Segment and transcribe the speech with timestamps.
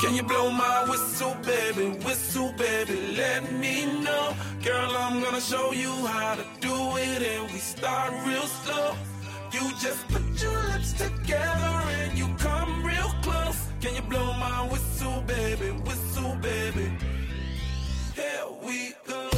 [0.00, 1.90] Can you blow my whistle, baby?
[2.02, 4.32] Whistle, baby, let me know.
[4.64, 8.94] Girl, I'm gonna show you how to do it, and we start real slow.
[9.52, 13.58] You just put your lips together and you come real close.
[13.82, 15.72] Can you blow my whistle, baby?
[15.84, 16.90] Whistle, baby.
[18.16, 19.28] Here we go.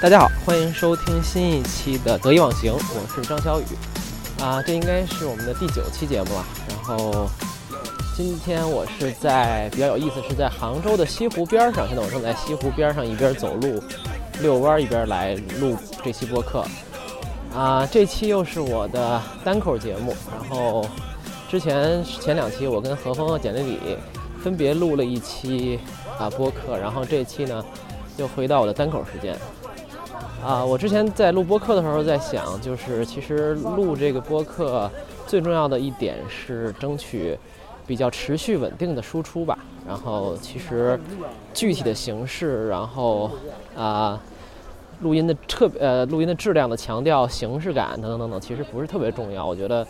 [0.00, 3.64] 大家好，欢迎收听新一期的得意忘形，我是张小雨。
[4.40, 6.46] 啊，这应该是我们的第九期节目了。
[6.70, 7.30] 然后
[8.16, 11.84] 今天我是在比较有意思，是在杭州的西湖边上。
[11.88, 13.82] 现在我正在西湖边上，一边走路
[14.40, 16.64] 遛弯，一边来录这期播客。
[17.52, 20.14] 啊，这期又是我的单口节目。
[20.30, 20.86] 然后
[21.50, 23.78] 之前前两期我跟何峰和简历里
[24.40, 25.80] 分别录了一期
[26.16, 27.64] 啊播客，然后这期呢
[28.16, 29.36] 又回到我的单口时间。
[30.40, 34.88] 啊，我之前在录播客的时候在想，就是其实录这个播客
[35.26, 37.36] 最重要的一点是争取
[37.86, 39.58] 比较持续稳定的输出吧。
[39.86, 40.98] 然后其实
[41.52, 43.30] 具体的形式，然后
[43.76, 44.20] 啊
[45.00, 49.44] 录音的特呃录音的质量的强调、形式感等等等等，其实不是特别重要。
[49.44, 49.86] 我觉得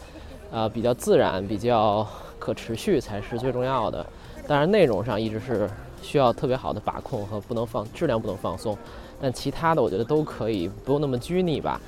[0.53, 2.07] 啊比较自然、比较
[2.39, 4.05] 可持续才是最重要的。
[4.47, 5.71] 当然内容上一直是
[6.03, 8.77] 需要特别好的把控和不能放质量不能放松。
[9.21, 11.81] 但其他的我觉得都可以，不用那么拘泥吧。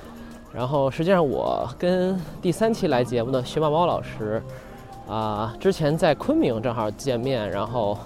[0.53, 4.41] 然后实际上我跟第三期来节目的学霸猫老师，
[5.07, 7.97] 啊，之前在昆明正好见面，然后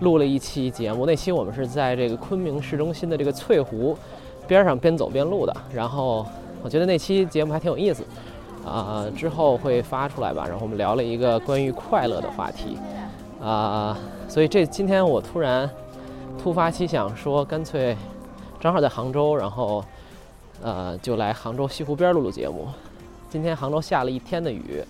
[0.00, 1.04] 录了一期节目。
[1.04, 3.96] 那期我们是在这个昆明市中心的这个翠湖
[4.46, 5.56] 边上边走边录的。
[5.72, 6.24] 然后
[6.62, 8.04] 我觉得那期节目还挺有意思，
[8.64, 10.44] 啊，之后会发出来吧。
[10.46, 12.78] 然后我们聊了一个关于快乐的话题，
[13.42, 15.68] 啊，所以这今天我突然
[16.42, 17.96] 突发奇想说，干脆。
[18.58, 19.84] 正好在杭州，然后，
[20.62, 22.66] 呃，就来杭州西湖边录录节目。
[23.28, 24.82] 今天杭州下了一天的雨，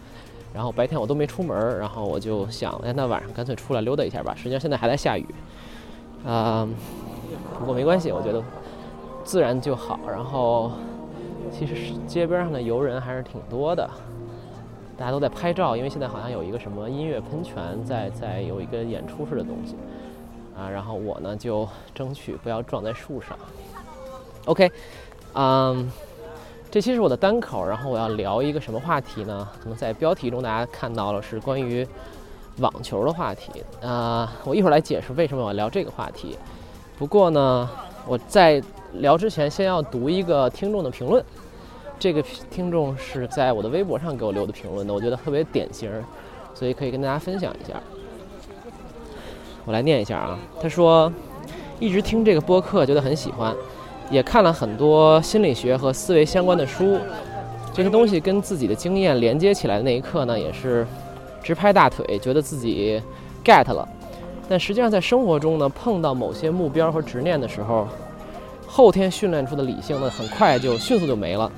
[0.57, 4.34] 然后白天我都没出门，然后我就想，哎，那晚上干脆出来溜达一下吧。
[4.34, 5.27] 实际上现在还在下雨，
[6.27, 6.67] 啊，
[7.59, 8.43] 不过没关系，我觉得
[9.22, 10.00] 自然就好。
[10.09, 10.72] 然后，
[11.53, 11.75] 其实
[12.06, 13.87] 街边上的游人还是挺多的，
[14.97, 19.77] 大家都在拍照，因为现在好像有一个什么音乐喷泉在在有一个演出式的东西。
[20.59, 23.37] 啊，然后我呢就争取不要撞在树上。
[24.47, 24.73] OK，
[25.34, 25.93] 嗯，
[26.76, 29.48] 这期是我的单口，然后我要聊一个什么话题呢？
[29.59, 31.88] 可能在标题中大家看到了是关于
[32.59, 33.50] 网球的话题。
[33.81, 36.37] 啊，我一会儿来解释为什么我要聊这个话题。
[36.98, 37.66] 不过呢，
[38.06, 38.62] 我在
[38.97, 41.25] 聊之前先要读一个听众的评论。
[41.98, 45.91] 这个听众是在我的微博上给我留的评论的，我觉得特别典型，
[46.53, 47.72] 所以可以跟大家分享一下。
[49.64, 51.10] 我来念一下啊，他说，
[51.81, 53.56] 一直听这个播客，觉得很喜欢，
[54.11, 56.99] 也看了很多心理学和思维相关的书，
[57.75, 60.87] 这些东西跟自己的经验连接起来的那一刻呢，也是
[61.43, 63.03] 直拍大腿，觉得自己
[63.44, 63.87] get 了。
[64.49, 67.89] 但实际上在生活中呢，碰到某些目标和执念的时候，
[68.67, 71.50] 后天训练出的理性呢，很快就迅速就没了，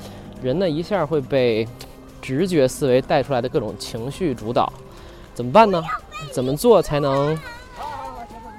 [0.43, 1.69] 人呢一下会被
[2.23, 4.73] 直觉思维带出来的各种情绪主导，
[5.35, 5.83] 怎么办呢？
[6.33, 7.39] 怎么做才能？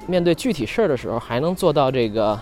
[0.06, 2.38] 面对具体事儿的时候，还能做到这个，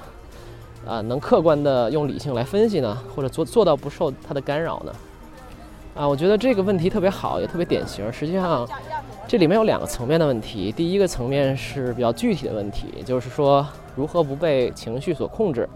[0.87, 4.93] 啊，能客观的用理性来分析呢，或者做做到不受它的干扰呢？
[5.95, 8.11] 啊，我觉得这个问题特别好，也特别典型。
[8.13, 8.67] 实际上，
[9.27, 10.71] 这里面有两个层面的问题。
[10.71, 13.67] 第一个层面是比较具体的问题，就是说
[13.97, 15.69] 如何不被情绪所控制，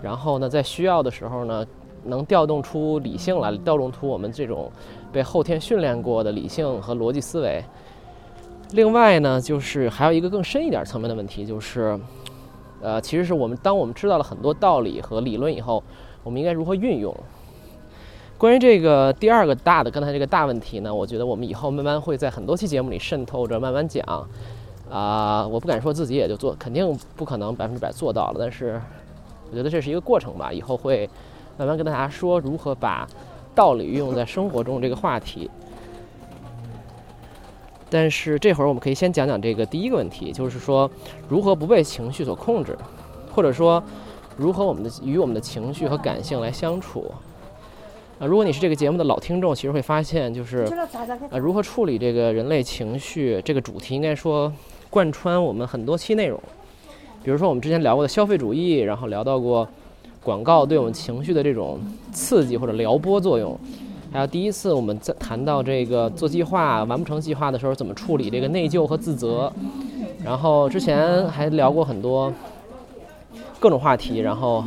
[0.00, 1.66] 然后呢，在需要的时候呢，
[2.04, 4.70] 能调动出理性来，调动出我们这种
[5.10, 7.62] 被后天训练过的理性和逻辑思维。
[8.70, 11.98] 另外呢，就是还有一个更深一点层面的问题，就是，
[12.86, 15.82] 呃，其实是我们当我们知道了很多道理和理论以后，
[16.22, 17.12] 我们应该如何运用？
[18.38, 24.04] 关于这个第二个大的刚才这个大问题呢，我觉得我们以后慢慢会在很多期节目里渗透着慢慢讲。
[24.88, 28.80] 啊，我不敢说自己也就做，肯定不可能百分之百做到了，但是
[29.50, 31.10] 我觉得这是一个过程吧，以后会
[31.58, 33.04] 慢慢跟大家说如何把
[33.52, 35.50] 道理运用在生活中这个话题。
[37.88, 40.90] 但是这会儿我们可以先讲讲这个第一个问题，就是说
[41.28, 42.76] 如何不被情绪所控制，
[43.34, 43.82] 或者说
[44.36, 47.10] 如何我们的与我们的情绪和感性来相处。
[48.18, 50.66] 啊，如果你是这个节目的老听众，其实会发现就是
[51.30, 54.50] 啊，如何处理这个人类情绪这个主题，应该说
[54.88, 56.40] 贯穿我们很多期内容。
[57.22, 59.68] 比如说我们之前聊过的消费主义，然后聊到过
[60.22, 61.78] 广告对我们情绪的这种
[62.10, 63.58] 刺激或者撩拨作用。
[64.16, 69.52] 还有第一次我们在谈到这个做计划完不成计划的时候怎么处理这个内疚和自责，
[70.24, 72.32] 然后之前还聊过很多
[73.60, 74.64] 各种话题，然后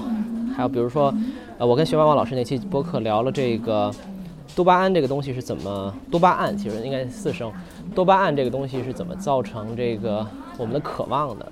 [0.55, 1.11] 还有比如说，
[1.57, 3.91] 呃，我跟徐妈妈老师那期播客聊了这个
[4.55, 5.91] 多巴胺这个东西是怎么？
[6.11, 7.51] 多巴胺其实应该四声，
[7.95, 10.23] 多巴胺这个东西是怎么造成这个
[10.59, 11.51] 我们的渴望的？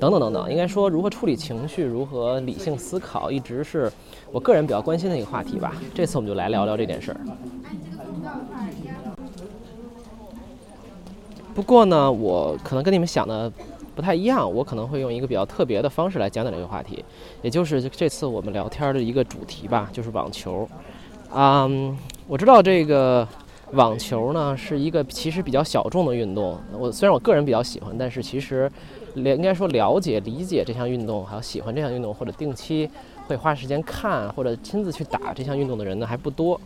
[0.00, 3.90] 等等等等，应该说如何处理情绪，如何理性思考，一直是
[4.30, 5.72] 我个人比较关心的一个话题吧。
[5.94, 7.20] 这次我们就来聊聊这件事儿。
[11.54, 13.52] 不过呢，我可能跟你们想的
[13.96, 17.04] 不太一样，我可能会用一个比较特别的方式来讲讲这个话题，
[17.42, 20.68] 也就是这次我们聊天的一个主题吧，就是网球。
[21.34, 21.98] 嗯，
[22.28, 23.26] 我知道这个
[23.72, 26.56] 网球呢是一个其实比较小众的运动。
[26.78, 28.70] 我虽然我个人比较喜欢，但是其实
[29.18, 32.88] 了应该说了解理解这项运动，还有喜欢这项运动，或者定期
[33.26, 36.60] 会花时间看或者亲自去打这项运动的人呢还不多。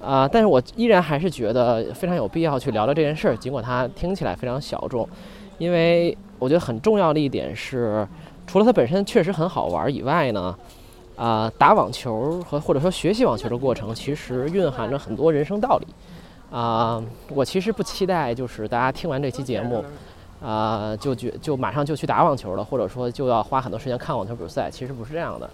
[0.00, 5.08] 啊，但是我依然还是觉得非常有必要去聊聊这件事儿，尽管它听起来非常小众，
[5.58, 8.06] 因为我觉得很重要的一点是，
[8.46, 10.56] 除了它本身确实很好玩以外呢。
[11.16, 15.86] 啊，打网球和或者说学习网球的过程，其实蕴含着很多人生道理。
[16.48, 17.02] 啊，
[17.34, 19.84] 我其实不期待就是大家听完这期节目，
[20.42, 25.50] 啊，就觉就马上就去打网球了，或者说就要花很多时间看网球比赛，其实不是这样的。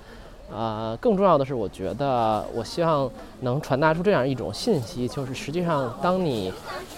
[0.54, 3.10] 啊，更重要的是，我觉得我希望
[3.40, 6.52] 能传达出这样一种信息，就是实际上当你，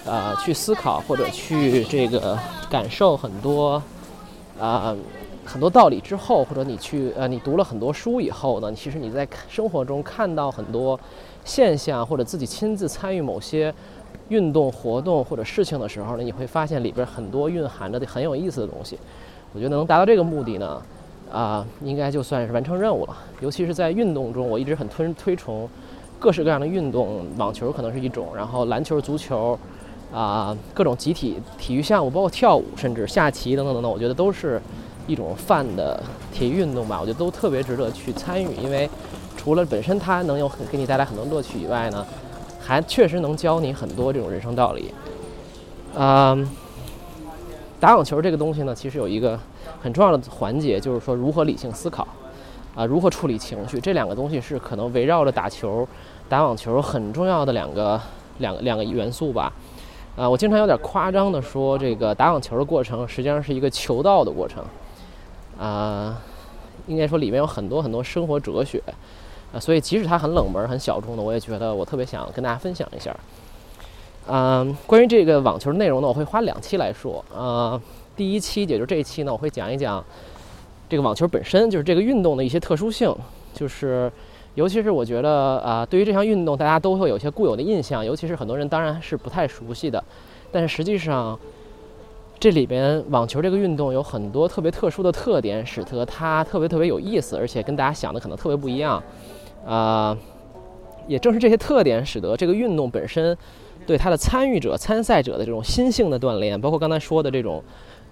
[0.04, 2.38] 呃，去思考或者去这个
[2.68, 3.82] 感受很多，
[4.60, 4.94] 啊。
[5.48, 10.98] 很多道理之后，或者你去呃，你读了很多书以后呢，其实你在生活中看到很多
[11.44, 13.72] 现象，或者自己亲自参与某些
[14.28, 18.98] 运动活动或者事情的时候呢，你会发现里边很多蕴含着的很有意思的东西。
[19.52, 20.82] 我觉得能达到这个目的呢，
[21.32, 23.16] 啊，应该就算是完成任务了。
[23.40, 25.68] 尤其是在运动中，我一直很推推崇
[26.18, 29.58] 各式各样的运动，网球可能是一种，然后篮球、足球，
[30.12, 34.60] 啊，各种集体体育项目，包括跳舞，甚至下棋等等等等，我觉得都是。
[35.08, 36.02] 一种泛的
[36.34, 38.90] 体育运动吧，我觉得都特别值得去参与，因为
[39.36, 42.04] 除了本身它能有很给你带来很多乐趣以外呢，
[42.66, 44.92] 还确实能教你很多这种人生道理。
[45.94, 46.46] 嗯，
[47.78, 49.38] 打网球这个东西呢，其实有一个
[49.80, 52.06] 很重要的环节，就是说如何理性思考，
[52.74, 55.86] 啊，如何处理情绪，这两个东西是可能围绕着打球、
[56.28, 58.00] 打网球很重要的两个
[58.38, 59.52] 两个两个元素吧。
[60.16, 64.64] 啊，我经常有点夸张的说，这个打网球的过程实际上是一个求道的过程。
[65.58, 66.20] 啊，
[66.86, 68.82] 应该说里面有很多很多生活哲学，
[69.52, 73.16] 啊，所以即使它很冷门、很小众的，我也觉得我特别想跟大家分享一下。
[74.28, 77.24] 嗯，关于这个网球内容呢，我会花两期来说。
[77.34, 77.80] 啊，
[78.16, 80.04] 第一期也就是这一期呢，我会讲一讲
[80.88, 83.14] 这个网球本身，就是这个运动的一些特殊性，
[83.54, 84.10] 就是
[84.54, 90.02] 尤其是我觉得啊，对于这项运动，大家都会有一些固有的印象，尤其是很多人当然是不太熟悉的，
[90.50, 91.38] 但是实际上。
[92.38, 99.02] 这里边网球这个运动有很多特别特殊的特点，使得它特别特别有意思，而且跟大家想的可能特别不一样。
[99.66, 100.16] 啊，
[101.08, 103.36] 也正是这些特点，使得这个运动本身
[103.86, 107.62] 对它的参与者、参赛者的这种心性的锻炼，包括刚才说的这种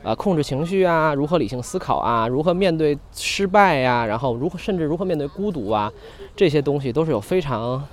[0.03, 5.93] 啊控制情绪啊，如何理性思考啊，如何面对失败呀，然后如何甚至如何面对孤独啊，
[6.35, 7.87] 这些东西都是有非常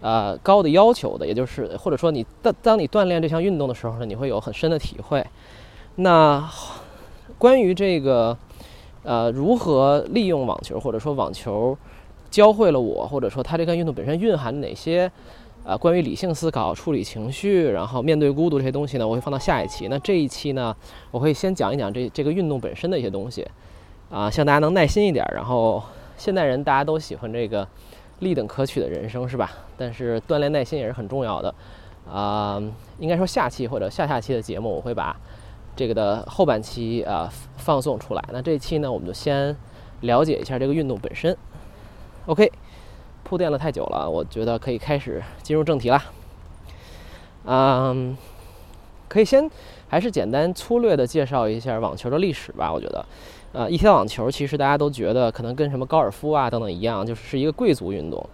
[0.00, 1.26] 呃高的要求的。
[1.26, 5.24] 也就是或者说你当当你锻炼这项运动的时候呢，你会有很深的体会。
[5.96, 6.48] 那
[7.38, 8.36] 关于这个，
[9.02, 11.76] 呃，如何利用网球，或者说网球
[12.30, 15.10] 教会了我，或者说它这个运动本身蕴含哪些，
[15.64, 19.06] 呃，关于理性思考、处理情绪，然后面对孤独这些东西呢？
[19.06, 19.88] 我会放到下一期。
[19.88, 20.74] 那这一期呢，
[21.10, 23.46] 我会先讲一讲这这个运动本身的一些东西，
[24.10, 25.24] 啊，希望大家能耐心一点。
[25.34, 25.82] 然后
[26.16, 27.66] 现代人大家都喜欢这个
[28.20, 29.50] 立等可取的人生，是吧？
[29.76, 31.54] 但是锻炼耐心也是很重要的，
[32.10, 32.62] 啊，
[32.98, 35.16] 应该说下期或者下下期的节目我会把。
[35.76, 39.56] 这个的后半期啊放送出来，那这期呢，我们就先
[40.00, 41.36] 了解一下这个运动本身。
[42.26, 42.50] OK，
[43.22, 46.02] 铺垫了太久了，我觉得可以开始进入正题了。
[47.44, 48.18] 嗯，
[49.06, 49.48] 可以先
[49.86, 52.72] 还是简单粗略的介绍一下网球的历史吧。
[52.72, 53.06] 我觉得，
[53.52, 58.24] 呃，一提到网球，其实大家都觉得可能跟什么高尔夫啊等等一样，就是是一个贵族运动。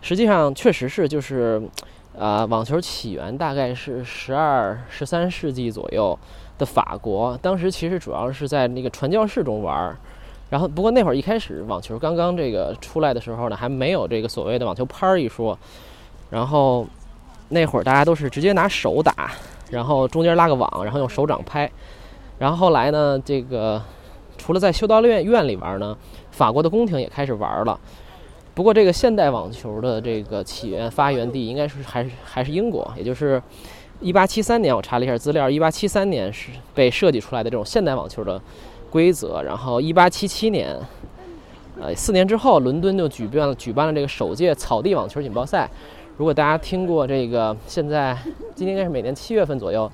[0.00, 1.62] 实际上，确实是就是，
[2.16, 6.18] 呃，网球起源大概是十二、十三世纪左右。
[6.58, 9.96] 的法国当时其实主要是在那个传教士中玩儿，
[10.50, 15.58] 然后不过那会儿一开始网球刚刚这个出来的时候呢，还没有这个所谓的网球拍儿一说，
[16.30, 16.86] 然后
[17.48, 19.32] 那会儿大家都是直接拿手打，
[19.70, 21.68] 然后中间拉个网，然后用手掌拍，
[22.38, 23.82] 然后后来呢，这个
[24.42, 25.96] 除了在修道院院里玩呢，
[26.32, 27.78] 法国的宫廷也开始玩了。
[28.54, 33.40] 不过这个现代网球的这个起源发源地应该是还是还是英国，也就是。
[34.00, 38.42] 一八七三年，我查了一下资料，一八七三年是被设计出来的这种现代网球的
[38.90, 39.40] 规则。
[39.44, 40.76] 然后一八七七年，
[41.80, 45.70] 呃，四年之后，伦敦就举办举办了这个首届草地网球锦标赛。
[46.16, 48.18] 如果大家听过这个，现在
[48.56, 49.88] 今天应该是每年七月份左右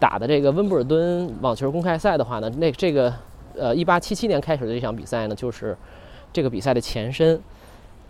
[0.00, 3.14] 打的这个温布尔敦网球公开赛的话呢，那这个
[3.56, 5.76] 呃一八七七年开始的这场比赛呢，就是
[6.32, 7.40] 这个比赛的前身。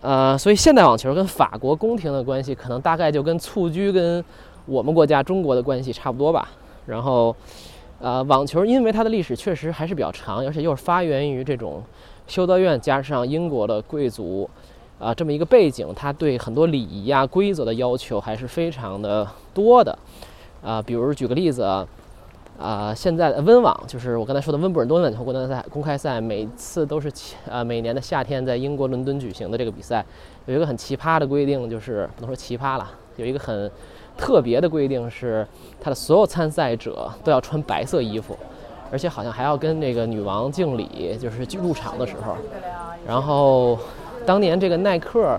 [0.01, 4.23] 呃，所以现代网球跟法国宫廷的关系，可能大概就跟蹴鞠跟
[4.65, 6.49] 我们国家中国的关系差不多吧。
[6.85, 7.33] 然后，
[7.99, 11.81] 呃，网球因为它的历史确实还是比较长，而且又是发源于这种
[12.27, 14.49] 修道院加上英国的贵族。
[14.99, 19.97] 啊，这么一个背景，它对很多礼仪啊、规则的要求还是非常的多的。
[20.61, 21.85] 啊，比如举个例子，啊，
[22.59, 27.11] 啊现在的温网就是我刚才说的温布尔顿网球公开赛，公开赛每次都是
[27.49, 30.05] 啊每年的夏天在英国伦敦举行的这个比赛，
[30.45, 33.69] 有一个很奇葩的规定，就是不能说奇葩了，有一个很
[34.17, 35.45] 特别的规定是，
[35.81, 38.37] 他的所有参赛者都要穿白色衣服，
[38.91, 42.35] 而且好像还要跟那个女王敬礼，就是入场的时候，
[43.07, 43.77] 然后。
[44.25, 45.37] 当年这个耐克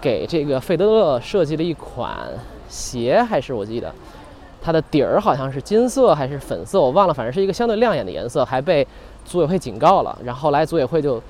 [0.00, 2.28] 给这个费德勒设计了一款
[2.68, 3.94] 鞋，还是我记得
[4.64, 8.86] 它的底儿好像是金色还是粉色，我忘了，反正是一个相对亮眼的颜色，还被
[9.26, 10.18] 组委会警告了。
[10.24, 11.22] 然后来组委会就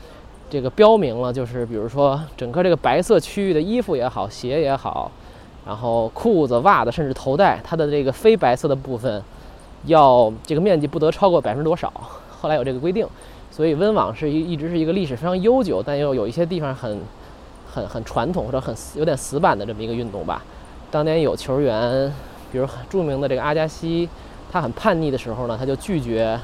[0.48, 5.10] 这个标明了，就是比如说整个这个白色区域的衣服也好，鞋也好，
[5.66, 9.20] 然后裤子、袜子，甚至头带，它的这个非白色的部分
[9.86, 11.92] 要这个面积不得超过百分之多少。
[12.40, 13.04] 后来有这个规定。
[13.50, 16.98] 所以温网是一一直是一个历史非常悠久，但又有一些地方很
[17.72, 20.42] 很很传统或者很有点死板的这么一个运动吧。
[20.90, 22.12] 当年有球员，
[22.54, 24.08] 比如很著名的这个阿加西，
[24.52, 26.38] 他很叛逆的时候呢，他就拒绝，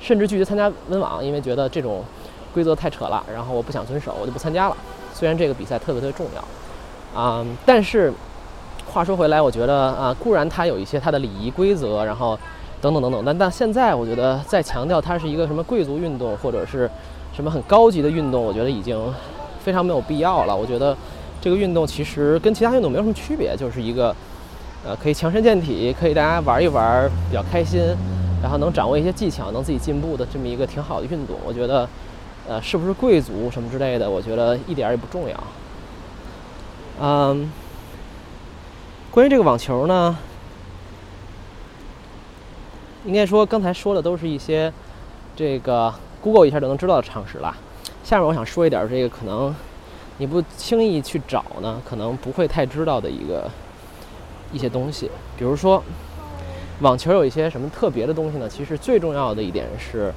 [0.00, 2.02] 甚至拒绝参加温网，因为觉得这种
[2.52, 4.76] 规则太扯了，然后我不想遵守，我就不参加了。
[5.14, 8.12] 虽然这个比赛特别特别重要，啊，但是
[8.84, 12.36] 话说回来，我觉得啊，固然它有一些它的礼仪规则，然后。
[12.80, 16.88] 等等等等，但但现在我觉得再强调它是一个什么贵族运动或者是
[17.34, 18.96] 什么很高级的运动，我觉得已经
[19.58, 20.56] 非常没有必要了。
[20.56, 20.96] 我觉得
[21.40, 24.14] 这个运动其实跟其他运动没有什么区别，就是一个
[24.84, 27.80] 呃可以强身健体，可以大家玩一玩比较开心，
[28.42, 31.36] 然后能掌握一些技巧，能自己进步的这么一个挺好的运动。
[31.44, 31.88] 我觉得
[32.48, 35.44] 呃是不是贵族什么之类的，我觉得一点也不重要。
[37.00, 37.50] 嗯，
[39.10, 40.16] 关于这个网球呢？
[43.04, 44.70] 应该说，刚才说的都是一些
[45.34, 47.56] 这个 Google 一下就能知道的常识了。
[48.02, 49.54] 下面我想说一点这个可能
[50.18, 53.48] 你不轻易去找呢，可能不会太知道的一个
[54.52, 55.10] 一些东西。
[55.36, 55.82] 比如说，
[56.80, 58.48] 网球有一些什么特别的东西呢？
[58.48, 60.12] 其实最重要的一点是，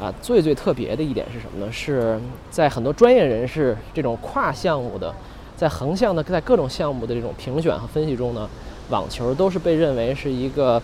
[0.00, 1.72] 啊，最最特别的一点是什么呢？
[1.72, 2.18] 是
[2.50, 5.14] 在很多专业人士这种跨项目的，
[5.56, 8.48] 在横向的，在各种项目的这种评选和分析中呢，
[8.90, 10.82] 网球都是被认为是一个。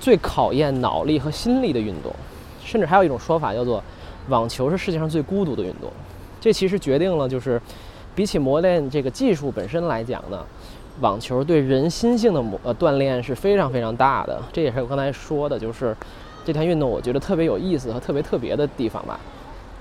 [0.00, 2.14] 最考验脑力和心力的运动，
[2.62, 3.82] 甚至还有一种说法叫做，
[4.28, 5.90] 网球是世界上最孤独的运动。
[6.42, 7.58] 这其实决定了，就是
[8.14, 10.44] 比起磨练这个技术本身来讲呢，
[11.00, 14.40] 网球对人心性的磨呃锻炼是非常非常大的。
[14.52, 15.96] 这也是我刚才说的，就是
[16.44, 19.18] 这项运动我觉得特别有意思和特别特别的地方吧。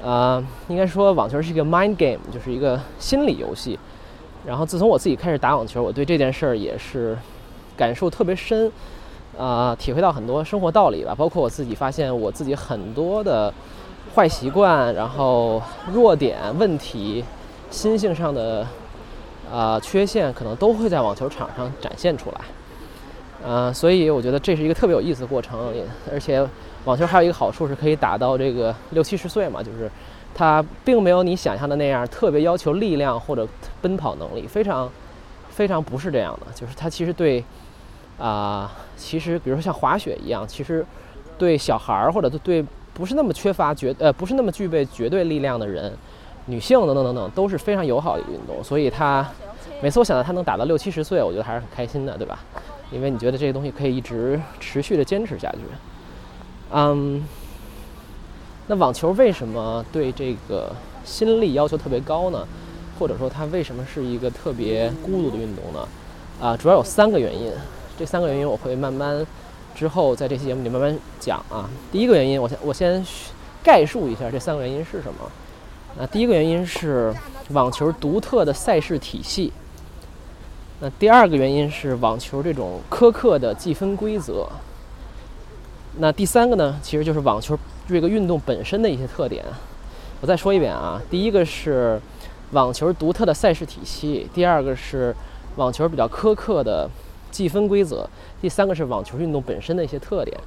[0.04, 3.80] 呃，应该说网球是一个 mind game，就是一个心理游戏。
[4.46, 7.18] 然后自从我自己开始打网球，我对这件事儿也是
[7.78, 8.72] 感受特别深。
[9.36, 13.52] 啊，体会到很多生活道理吧，包括我自己发现我自己很多的
[14.14, 15.60] 坏习惯，然后
[15.92, 17.26] 弱点、问题、
[17.72, 18.64] 心性上的
[19.52, 22.42] 啊缺陷，可能都会在网球场上展现出来。
[23.46, 25.74] 呃，所以我觉得这是一个特别有意思的过程，
[26.12, 26.48] 而且
[26.86, 29.90] 网球还有一个好处是可以打到这个六七十岁嘛，就是
[30.34, 33.48] 它并没有你想象的那样特别要求力量或者
[33.82, 34.90] 奔跑能力，非常
[35.50, 37.44] 非常不是这样的，就是它其实对。
[38.20, 40.86] 啊，其实比如说像滑雪一样，其实
[41.36, 45.92] 对小孩儿或者对不是那么缺乏绝呃不是那么具备绝对力量的人，
[46.46, 48.64] 女性等等等等都是非常友好的一个运动。
[48.64, 49.26] 所以它
[49.82, 52.40] 每次我想到它能打到六七十岁，我觉得还是很开心的，对吧？
[52.92, 55.60] 因为你觉得这个东西可以一直持续的坚持下去。
[56.72, 57.24] 嗯，
[58.68, 60.72] 那网球为什么对这个
[61.04, 62.48] 心力要求特别高呢？
[63.00, 65.88] 或者说它为什么是一个特别孤独的运动呢？
[66.42, 67.52] 啊，主要有三个原因。
[67.98, 69.26] 这三个原因我会慢慢
[69.76, 71.70] 之后在这期节目里慢慢讲啊。
[71.92, 73.06] 第一个原因，我先我先
[73.64, 75.30] 概述一下这三个原因是什么。
[75.98, 77.14] 那第一个原因是
[77.50, 79.52] 网球独特的赛事体系。
[80.80, 84.48] 那第二个原因是网球这种苛刻的计分规则。
[85.98, 87.58] 那第三个呢，其实就是网球
[87.88, 89.44] 这个运动本身的一些特点。
[90.22, 92.00] 我再说一遍啊，第一个是
[92.52, 95.16] 网球独特的赛事体系，第二个是
[95.56, 96.90] 网球比较苛刻的。
[97.34, 98.08] 计分规则，
[98.40, 100.38] 第三个是网球运动本身的一些特点，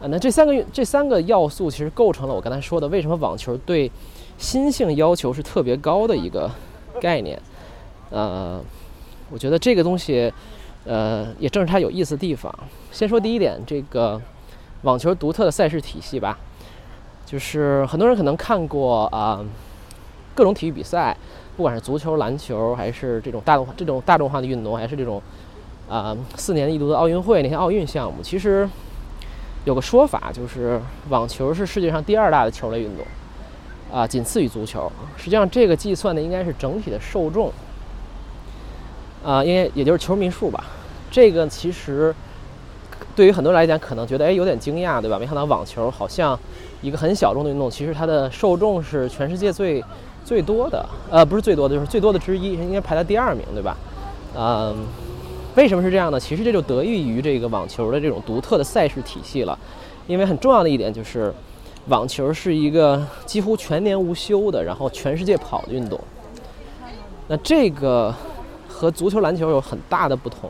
[0.00, 3.90] 啊，那这三个这三个要素其实构成了我刚才说的为什么网球对
[4.38, 6.50] 心性要求是特别高的一个
[7.00, 7.38] 概念，
[8.10, 8.60] 呃，
[9.30, 10.32] 我觉得这个东西，
[10.84, 12.52] 呃，也正是它有意思的地方。
[12.92, 14.20] 先说第一点，这个
[14.82, 16.38] 网球独特的赛事体系吧，
[17.26, 19.44] 就是很多人可能看过啊，
[20.34, 21.16] 各种体育比赛，
[21.56, 25.20] 不管是足球、篮球，还是这种大众这种大众化的运动，还是这种
[25.88, 28.68] 啊四年一度的奥运会那些奥运项目，其实
[29.64, 33.04] 有个说法，就是网球是世界上第二大的球类运动，
[33.92, 34.90] 啊，仅次于足球。
[35.16, 37.52] 实际上，这个计算的应该是整体的受众。
[39.24, 40.64] 啊，因为也就是球迷数吧，
[41.10, 42.14] 这个其实
[43.16, 45.18] 对于很多人来讲，可能觉得哎有点惊讶，对吧？
[45.18, 46.38] 没想到网球好像
[46.80, 49.84] 一个很小众的运动，其实它的受众是全世界最
[50.24, 53.76] 最多的，呃，不是最多的，就是最多的之一，应该排在第二名，对吧？
[54.36, 54.86] 嗯，
[55.56, 56.20] 为什么是这样呢？
[56.20, 59.58] 其实这就得益于这个网球的这种独特的赛事体系了，
[60.06, 61.34] 因为很重要的一点就是，
[61.88, 66.00] 网球是一个几乎全年无休的，然后全世界跑的运动。
[67.26, 68.14] 那这个。
[68.70, 70.48] 和足球、篮球有很大的不同，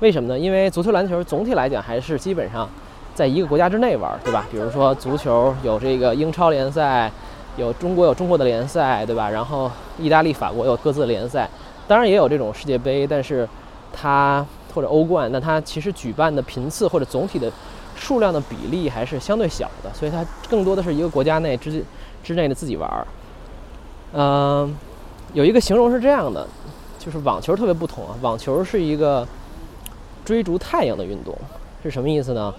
[0.00, 0.38] 为什么呢？
[0.38, 2.66] 因为足球、篮球总体来讲还是基本上
[3.14, 4.46] 在一个国家之内玩，对吧？
[4.50, 7.12] 比如说足球有这个英超联赛，
[7.58, 9.28] 有中国有中国的联赛，对吧？
[9.28, 11.46] 然后意大利、法国有各自的联赛，
[11.86, 13.46] 当然也有这种世界杯，但是
[13.92, 14.42] 它
[14.74, 17.52] 或者欧冠，那它其实举办的频次或者总体的
[17.96, 21.82] 数量的比例还是相对小的，所以它更多的是一个国家内之
[22.22, 23.06] 之内的自己玩儿。
[24.12, 24.76] 嗯，
[25.32, 26.46] 有一个形容是这样的。
[26.98, 29.24] 就是网球特别不同啊，网球是一个
[30.24, 31.38] 追逐太阳的运动，
[31.80, 32.52] 是什么意思呢？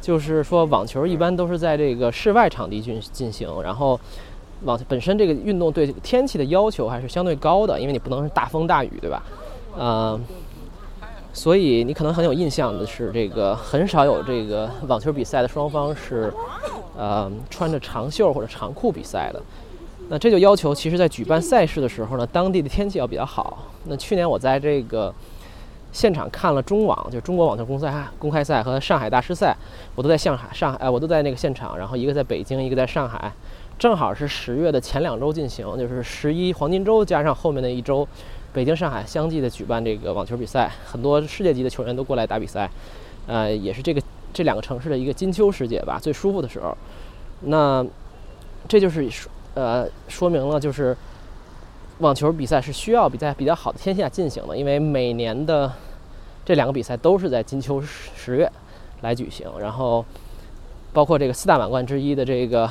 [0.00, 4.00] 就是说网球一般都是在这个室外场地进进行，然后
[4.64, 9.22] 网本身这个运动对天气的要求还是相对高的，因为你不能是大风大雨，对吧？
[9.78, 10.18] 呃，
[11.32, 16.32] 所以你可能很有印象的是，这个很少有这个网球比赛的双方是
[16.96, 19.42] 呃穿着长袖或者长裤比赛的。
[20.08, 23.66] 那这就要求，其实，在举办赛事的时候呢，当地的天气要比较好。
[23.84, 25.14] 那去年我在这个
[25.90, 29.56] 现场看了中网，就中国网球公赛公开赛和上海大师赛，
[29.94, 31.78] 我都在上海，上海，哎，我都在那个现场。
[31.78, 33.32] 然后一个在北京，一个在上海，
[33.78, 38.06] 正好是十月的前两周进行，就是十一黄金周加上后面的一周，
[38.52, 42.70] 北京、上海相继的举办这个网球比赛，很多世界级的球员都过来打比赛，
[43.26, 46.76] 呃，也是这个这两个城市的一个金秋时节吧，最舒服的时候。
[47.42, 47.84] 那
[48.68, 49.30] 这就是说。
[49.54, 50.96] 呃，说明了就是
[51.98, 55.70] 网球比赛是需要比在比较好的天气下进行的，因为每年的
[56.42, 58.50] 这两个比赛都是在金秋十月
[59.02, 60.02] 来举行，然后
[60.90, 62.66] 包括这个四大满贯之一的这个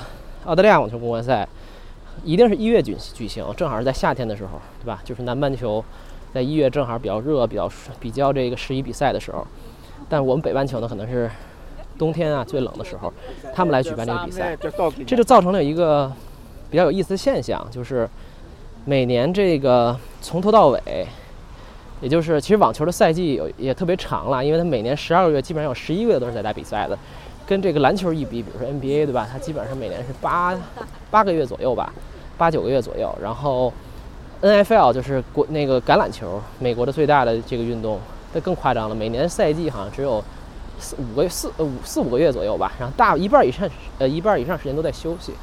[0.45, 1.47] 澳大利亚网球公开赛，
[2.23, 5.01] 一定是一月举举行，正好是在夏天的时候，对吧？
[5.03, 5.83] 就是南半球
[6.33, 9.45] 在一月正好比较热、比较比较这个适宜比赛的时候，
[10.07, 11.29] 但我们北半球呢，可能是
[11.97, 13.13] 冬天啊最冷的时候，
[13.53, 16.11] 他们来举办这个比赛，这就造成了一个。
[16.69, 18.09] 比较有意思的现象就是，
[18.85, 21.05] 每年这个从头到尾，
[21.99, 26.97] 也就是其实网球的赛季有也特别长了，因为它每年十二个月，基本上有十一个月都是在打比赛的。
[27.45, 29.27] 跟这个篮球一比，比如说 NBA 对吧？
[29.29, 30.57] 它基本上每年是八
[31.09, 31.91] 八个月左右吧，
[32.41, 33.15] 八九个月左右。
[33.21, 33.71] 然后
[34.41, 37.99] NFL 就是国那个橄榄球，美国的最大的这个运动，
[38.33, 40.23] 它更夸张了，每年赛季好像只有
[40.79, 45.33] 四五个四呃五四五个月左右吧，然后大一半以上呃一半以上时间都在休息。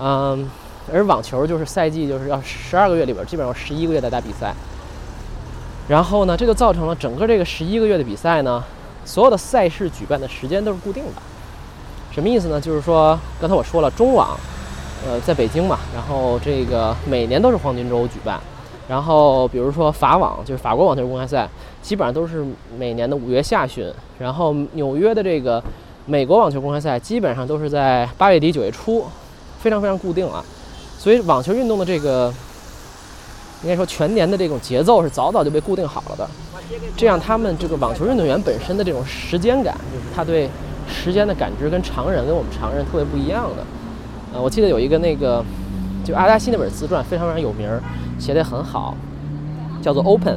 [0.00, 0.50] 嗯，
[0.90, 4.54] 而网球就是赛季就是要十二个月里边，基本上十一个月在打比赛。
[5.86, 8.64] 然后呢，这就造成了整个这个十一个月的比赛呢，
[9.04, 11.22] 所有的赛事举办的时间都是固定的。
[12.10, 12.58] 什么意思呢？
[12.58, 14.38] 就是说，刚才我说了，中网，
[15.06, 18.40] 呃，在北京嘛，然后这个每年都是黄金周举办。
[18.88, 21.48] 然后比如说法网，就是法国网球公开赛，
[21.82, 22.44] 基本上都是
[22.78, 23.90] 每年的五月下旬。
[24.18, 25.62] 然后纽约的这个
[26.06, 29.04] 美国网球公开赛，基本上都是在八月底九月初。
[29.60, 30.44] 非常非常固定啊，
[30.98, 32.30] 所以网球运动的这个
[33.62, 36.28] 应该说全年的这种节奏是早早就被固定好了的，
[36.94, 40.50] 这样他们这个网球运动员本身的这种时间感，就是他对
[40.86, 43.64] 时间的感知跟常人跟我们常人特别不一样的。
[44.34, 45.44] 呃，我记得有一个那个
[46.04, 47.68] 就阿达西那本自传非常非常有名，
[48.18, 48.96] 写的很好，
[49.80, 50.34] 叫做《Open》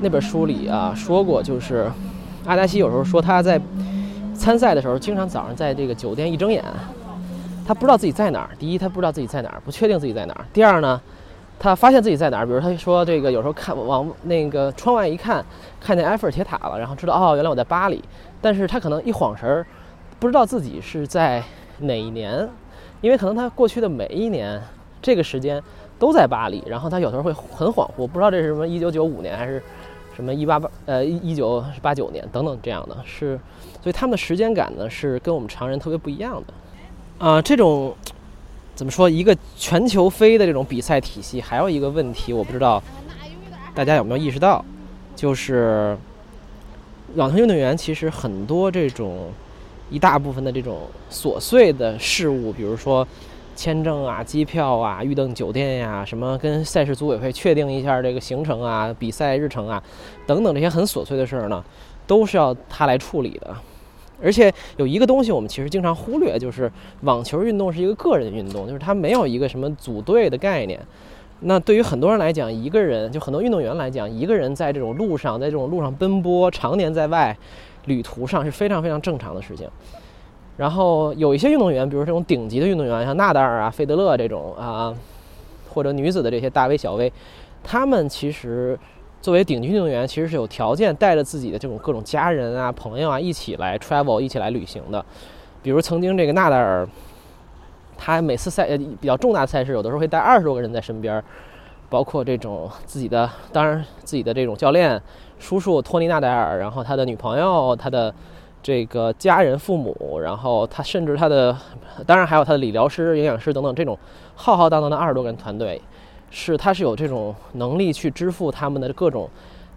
[0.00, 1.88] 那本书里啊说过，就是
[2.44, 3.60] 阿达西有时候说他在
[4.34, 6.64] 参赛的时候，经常早上在这个酒店一睁眼。
[7.64, 8.50] 他不知道自己在哪儿。
[8.58, 10.44] 第一，他不知道自己在哪儿，不确定自己在哪儿。
[10.52, 11.00] 第二呢，
[11.56, 12.46] 他发现自己在哪儿。
[12.46, 15.44] 比如他说这个有时候看往那个窗外一看，
[15.80, 18.02] 看见埃菲尔铁塔了，然后知道哦，原来我在巴黎。
[18.40, 19.64] 但是他可能一晃神儿，
[20.18, 21.40] 不知道自己是在
[21.78, 22.48] 哪一年，
[23.00, 24.60] 因为可能他过去的每一年
[25.00, 25.62] 这个时间
[25.98, 26.62] 都在巴黎。
[26.66, 29.62] 然后他有时候会很恍惚，不知道这是什么一九九五年还是
[30.14, 33.38] 什么一八八呃一一九八九年等等这样的是，
[33.82, 37.26] 所以他们的时间感呢是跟我们常人特别不一样的。
[37.26, 37.94] 啊，这种
[38.74, 39.08] 怎么说？
[39.08, 42.82] 一个全球飞的这种比赛体系，还有一个问题，我不知道
[43.74, 44.64] 大家有没有意识到，
[45.14, 45.96] 就是
[47.14, 49.28] 网球运动员其实很多这种
[49.90, 50.78] 一大部分的这种
[51.10, 53.06] 琐碎的事物，比如说
[53.54, 59.82] 签证啊、机票啊、预订酒店呀、什么跟赛事组委会确定一下这个行程啊、比赛日程啊
[60.26, 61.62] 等等这些很琐碎的事儿呢，
[62.06, 63.54] 都是要他来处理的。
[64.22, 70.78] 而且有一个东西我们其实经常忽略，就是网球运动是一个个人运动，就是它没有一个什么组队的概念。
[71.40, 77.34] 那对于很多人来讲，一个人就很多运动员来讲，一个人在这种路上，在这种路上奔波，常年在外
[77.90, 79.68] 旅途上是非常非常正常的事情。
[80.56, 84.94] 然后有一些运动员，比如这种顶级的运动员，像纳达尔啊、费德勒这种啊，
[85.68, 87.12] 或者女子的这些大 V 小 V，
[87.64, 88.78] 他们其实
[89.20, 95.04] 作为顶级运动员，其实是有条件带着自己的这种各种家人啊、朋友啊一起来 travel，一起来旅行的。
[95.62, 96.88] 比如曾经这个纳达尔。
[98.02, 101.22] 他每次赛呃比较重大赛事，有的时候会带二十多个人在身边，
[101.90, 104.98] 包括这种自己的，当然自己的这种教练
[105.40, 108.14] 叔叔托尼纳达尔，然后他的女朋友，他的
[108.62, 111.56] 这个家人父母，然后他甚至他的，
[112.06, 113.98] 当然还有他的理疗师、营养师等等这种
[114.36, 115.82] 浩浩荡荡的二十多个人团队，
[116.30, 119.28] 是他是有这种能力去支付他们的各种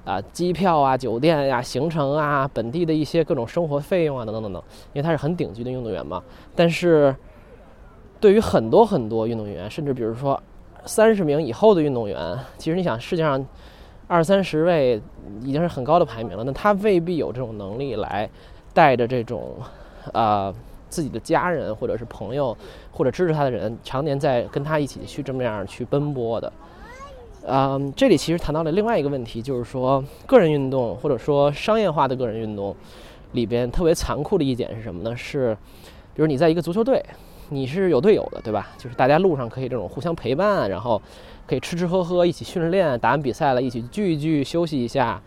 [0.05, 6.21] 啊机票啊、酒店呀、行程啊、本地的一些各种生活费用啊等等等等，因为他是很顶级的运动员嘛，
[6.55, 7.15] 但是。
[8.19, 10.41] 对于很多很多运动员，甚至比如说
[10.85, 13.45] 三十名以后的运动员，其实你想，世界上
[14.13, 15.01] 二三十位
[15.41, 18.29] 已经是很高的排名了，那他未必有这种能力来
[18.71, 19.55] 带着这种
[20.11, 20.53] 呃
[20.87, 22.55] 自己的家人或者是朋友
[22.91, 26.53] 或者支持他的人，常年在跟他一起去这么样去奔波的。
[27.47, 32.75] 嗯，这里其实谈到了另外一个问题，就是说个人运动或者说商业化的个人运动
[33.31, 35.17] 里边特别残酷的一点是什么呢？
[35.17, 35.57] 是
[36.13, 37.03] 比如你在一个足球队。
[37.49, 38.69] 你是有队友的，对吧？
[38.79, 40.99] 就是大家路上可以这种互相陪伴，然后
[41.47, 45.21] 可以吃吃喝喝，一起训练，打完比赛了，一起聚一聚，休息一下。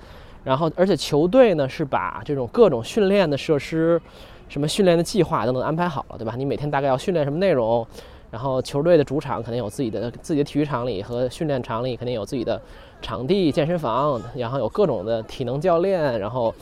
[0.45, 4.01] 然后，而且球队呢是把这种各种训练的设施、
[4.49, 6.35] 什么训练的计划都能安排好了，对吧？
[6.37, 7.87] 你每天大概要训练什么内容？
[8.31, 12.61] 然后球队的主场肯定有自己的自己的体育场里和训练场里肯定有自己的
[13.03, 16.55] 场地、健身房，然后有各种的体能教练，然后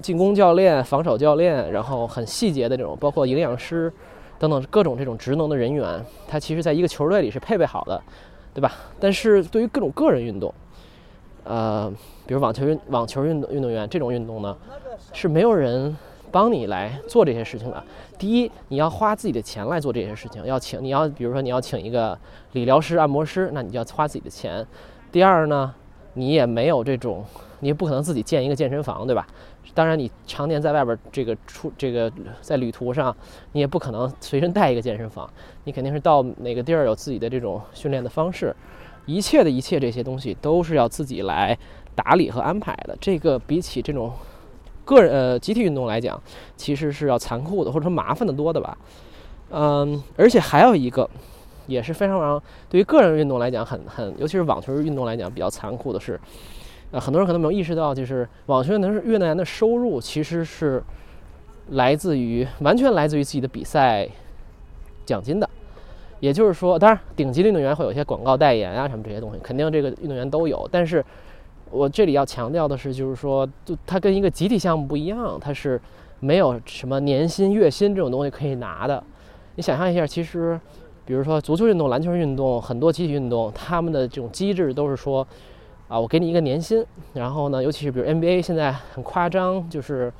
[0.00, 3.92] 进攻教练、防守教练，然后很细节的这种，包括营养师。
[4.38, 7.98] 等等各种这种职能的人员，他其实在一个球队里是配备好的，
[8.56, 8.72] 对吧？
[8.98, 10.52] 但是对于各种个人运动，
[11.44, 11.92] 呃，
[12.26, 14.56] 比如网球运网球运动运动员这种运动呢，
[15.12, 15.94] 是没有人
[16.32, 17.84] 帮你来做这些事情的。
[18.18, 22.18] 第一，你要花自己的钱来做这些事情，要请你要比如说你要请一个
[22.52, 24.66] 理疗师、按摩师，那你就要花自己的钱。
[25.12, 25.74] 第二呢，
[26.14, 27.22] 你也没有这种，
[27.60, 29.26] 你也不可能自己建一个健身房，对吧？
[29.76, 32.10] 当然，你常年在外边这个出这个
[32.40, 33.14] 在旅途上，
[33.52, 35.30] 你也不可能随身带一个健身房，
[35.64, 38.56] 你肯定是到哪个地儿有自己的这种训练的方式，
[39.04, 41.56] 一切的一切这些东西都是要自己来
[41.94, 42.96] 打理和安排的。
[42.98, 44.10] 这个比起这种
[44.86, 46.18] 个人呃集体运动来讲，
[46.56, 48.78] 其实是要残酷的或者说麻烦的多的吧。
[49.50, 51.06] 嗯，而且还有一个
[51.66, 56.18] 也是非常非常对于个人运动来讲很很，尤其是网球运动来讲比较残酷的是。
[56.92, 60.82] 呃，很多人可能没有意识到，就是网球运动员的收入其实是
[61.70, 64.08] 来自于完全来自于自己的比赛
[65.04, 65.50] 奖金的。
[66.20, 70.66] 也就是说，当然顶级运动员会有一些广告代言啊什么这些东西，肯定这个运动员都有。
[70.70, 71.04] 但是
[71.70, 75.80] 我这里要强调的是，就是说，就它跟一个集体项目不一样，它是
[76.20, 79.02] 没有什么年薪、月薪这种东西可以拿的。
[79.56, 80.58] 你想象一下，其实
[81.04, 85.26] 比如说足球运动、篮球运动，很多集体运动，他们的这种机制都是说。
[85.88, 90.12] 啊，我给你一个年薪，然后呢，尤其是比如 NBA 现在很夸张，就是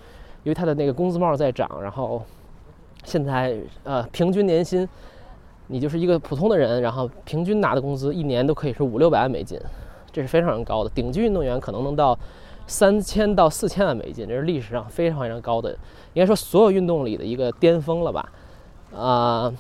[0.45, 2.23] 因为他的那个工资帽在涨，然后
[3.03, 4.89] 现在呃平均年薪，
[5.67, 9.61] 你就是一个普通的人，然后平均拿的工资一年都可以是五六百万美金，
[10.13, 10.91] 这是非常非常高的。
[10.91, 12.17] 顶级运动员可能能到
[12.69, 15.71] 三千到四千万美金，这是历史上非常非常高的，
[16.15, 18.33] 应该说所有运动里的一个巅峰了吧？
[18.95, 19.53] 啊。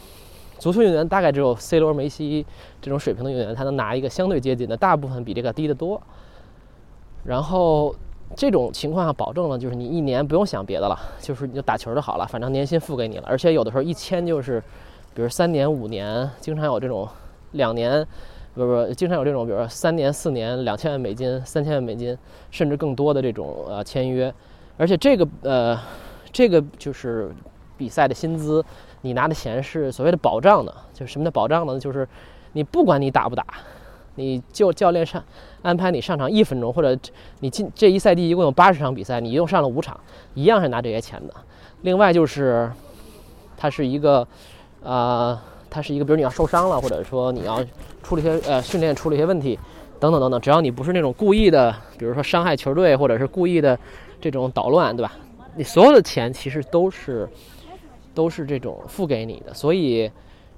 [0.58, 2.44] 足球运动员大概只有 C 罗、梅西
[2.80, 6.00] 这种水平的运动员，他能拿一个相对接近的，大部分比这个低得多。
[7.24, 7.94] 然后
[8.34, 13.24] 这种情况下保证了，就是你一年不用想别的了，就是你就打球就好了，反正年薪付给你了。
[13.26, 14.62] 而且有的时候一签就是，
[15.14, 17.06] 比如三年、五年，经常有这种
[17.52, 18.06] 两年，
[18.54, 22.16] 不不，经常有这种，比如说三年、四年，两千万美金、三千万美金，
[22.50, 24.32] 甚至更多的这种呃签约。
[24.78, 25.78] 而且这个呃，
[26.32, 27.30] 这个就是
[27.76, 28.64] 比赛的薪资。
[29.06, 31.78] 你拿的钱是所谓的保障的，就是什么叫保障呢？
[31.78, 32.08] 就是
[32.54, 33.46] 你不管你打不打，
[34.16, 35.22] 你就教练上
[35.62, 36.98] 安排你上场一分钟，或者
[37.38, 39.96] 你进这一赛季一共有八十场比赛，你一共上了五场，
[40.34, 41.34] 一样是拿这些钱的。
[41.82, 42.68] 另外就是，
[43.56, 44.26] 它是一个，
[44.82, 45.38] 呃，
[45.70, 47.64] 它是一个，比如你要受伤了，或者说你要
[48.02, 49.56] 出了一些呃训练出了一些问题，
[50.00, 53.78] 等等等等，只要你不是那种故意的，比如说伤害球队或者是故意的
[54.20, 55.12] 这种捣乱，对吧？
[55.58, 57.26] 你所有的钱其实都是
[58.16, 60.10] 都是这种付给你的，所以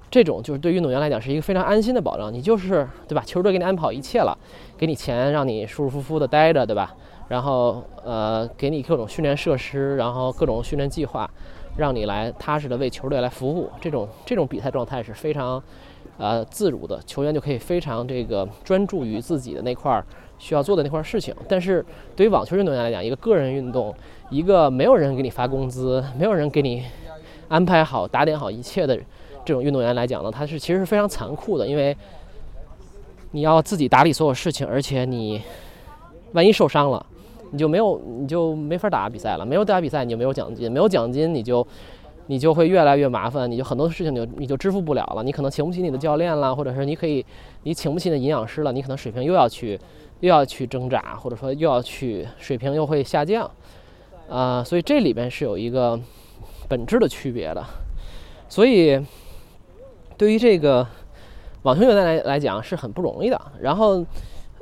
[0.09, 2.33] 这种就是对运动员来讲是一个非常安心的保障。
[2.33, 3.21] 你就是对吧？
[3.23, 4.35] 球队给你安排好一切了，
[4.77, 6.95] 给你钱让你舒舒服服的待着，对吧？
[7.27, 11.29] 然后呃，给你各种训练设施，然后各种训练计划，
[11.77, 13.69] 让你来踏实的为球队来服务。
[13.79, 15.61] 这种这种比赛状态是非常。
[16.17, 20.05] 呃，自如的球员就可以非常这个专注于自己的那块儿
[20.37, 21.33] 需要做的那块事情。
[21.47, 23.95] 但是对于网球运动员来讲，一个个人运动，
[24.29, 26.83] 一个没有人给你发工资，没有人给你
[27.49, 28.97] 安排好、打点好一切的
[29.43, 31.93] 这种运动员来讲呢，他是其实是非常残酷的，因为
[33.31, 35.41] 你要自己打理所有事情，而且你
[36.31, 37.05] 万一受伤了，
[37.51, 41.67] 你就没有你就没法打比赛了，没有打比赛你就没有奖金，没有奖金你就。
[42.31, 45.23] 你就会越来越麻烦，你就很多事情就你就支付不了了。
[45.23, 47.25] 你可能请不起你的教练了，或者是你可以，
[47.63, 49.79] 你请不起你的营养师了，你可能水平又要去，
[50.19, 53.49] 又要去挣扎，或者说又要去水平又会下降，
[54.29, 55.99] 啊，所以这里边是有一个
[56.67, 57.63] 本质的区别的。
[58.47, 58.99] 所以
[60.17, 60.85] 对于这个
[61.61, 63.39] 网球运动员来来讲是很不容易的。
[63.61, 64.05] 然后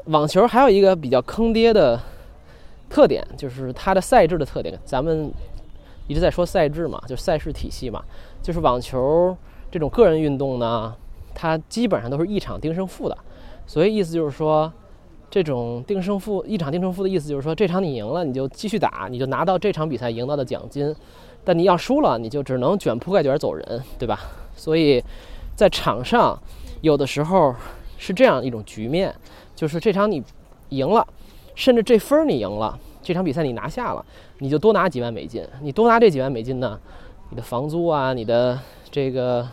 [0.05, 1.99] 网球还有一个比较坑爹的
[2.89, 5.31] 特点，就是它的赛制的特点，咱们。
[6.09, 8.01] 一直在说赛制嘛，就赛事体系嘛，
[8.41, 9.35] 就是网球
[9.69, 10.95] 这种个人运动呢，
[11.35, 13.17] 它基本上都是一场定胜负的，
[13.65, 14.71] 所以意思就是说，
[15.29, 20.93] 这种定胜负一场定胜负的意思就是说，这场你赢了，你就继续打，你就拿到这场比赛赢到的奖金；
[21.47, 24.19] 但你要输了，你就只能卷铺盖卷走人，对吧？
[24.53, 25.01] 所以
[25.55, 26.37] 在场上，
[26.81, 27.55] 有的时候
[27.97, 29.15] 是这样一种局面，
[29.55, 30.21] 就是这场你
[30.69, 31.07] 赢了，
[31.55, 32.77] 甚至这分你赢了。
[33.01, 34.05] 这场比赛你拿下了，
[34.39, 35.41] 你就多拿几万美金。
[35.61, 36.77] 你多拿这几万美金呢，
[37.29, 38.59] 你的房租啊，你的
[38.91, 39.47] 这个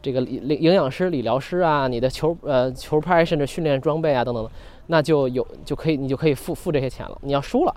[0.00, 4.48] 这个营营养师、理疗师啊，你的球呃球拍甚至训练装备啊等等，
[4.86, 7.18] 那就有就可以你就可以付付这些钱了。
[7.20, 7.74] 你要输了，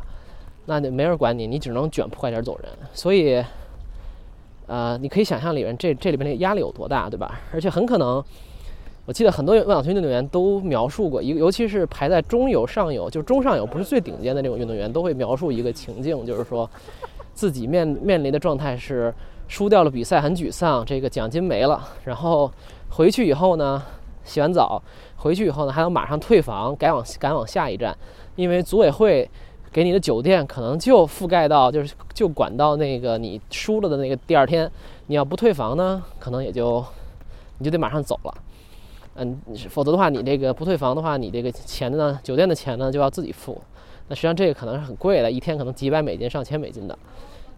[0.71, 2.71] 那就没人管你，你只能卷铺盖卷走人。
[2.93, 3.43] 所以，
[4.67, 7.41] 呃，你可以想象里面这这里面的压力有多大，对吧？
[7.51, 8.23] 而且很可能。
[9.05, 16.69] 我记得很多网球运动员都描述过，一个尤其是排在中游、上游，就中上游不是最顶尖的这种运动员，都会描述一个情境，就是说
[17.33, 19.13] 自己面面临的状态是
[19.47, 22.49] 输掉了比赛，很沮丧，这个奖金没了，然后
[22.91, 23.83] 回去以后呢，
[24.23, 24.81] 洗完澡
[25.17, 27.97] 回去以后呢，还要马上退房，赶往赶往下一站，
[28.35, 29.27] 因为组委会
[29.71, 34.69] 给你的酒店可能就覆盖到，就是就管到那个你输了的那个第二天，
[35.07, 36.83] 你要不退房呢，可能也就
[37.59, 38.33] 你就得马上走了。
[39.15, 43.61] 嗯，否则的话，你这个不退房的话，你这个钱呢，酒店的钱呢就要自己付。
[44.07, 46.97] 那实际上这个可能是很贵的，一天可能几百美金、上千美金的。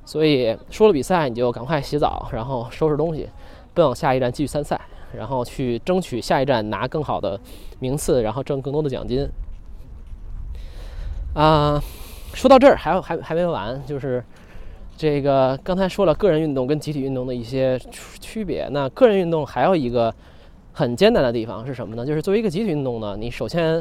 [0.05, 3.29] 所以输了比赛，你就赶快洗澡，然后收拾东西，
[3.73, 4.79] 奔往下一站继续参赛，
[5.15, 7.39] 然后去争取下一站拿更好的
[7.79, 9.27] 名次，然后挣更多的奖金。
[11.33, 11.81] 啊，
[12.33, 14.23] 说到这儿还还还没完，就是
[14.97, 17.79] 这个刚才说了个人运动跟集体运动的一些
[18.19, 18.67] 区别。
[18.71, 20.13] 那个人运动还有一个。
[20.75, 22.03] 很艰难的地方是什么呢？
[22.03, 23.75] 就是作为一个集体运动呢，你首先，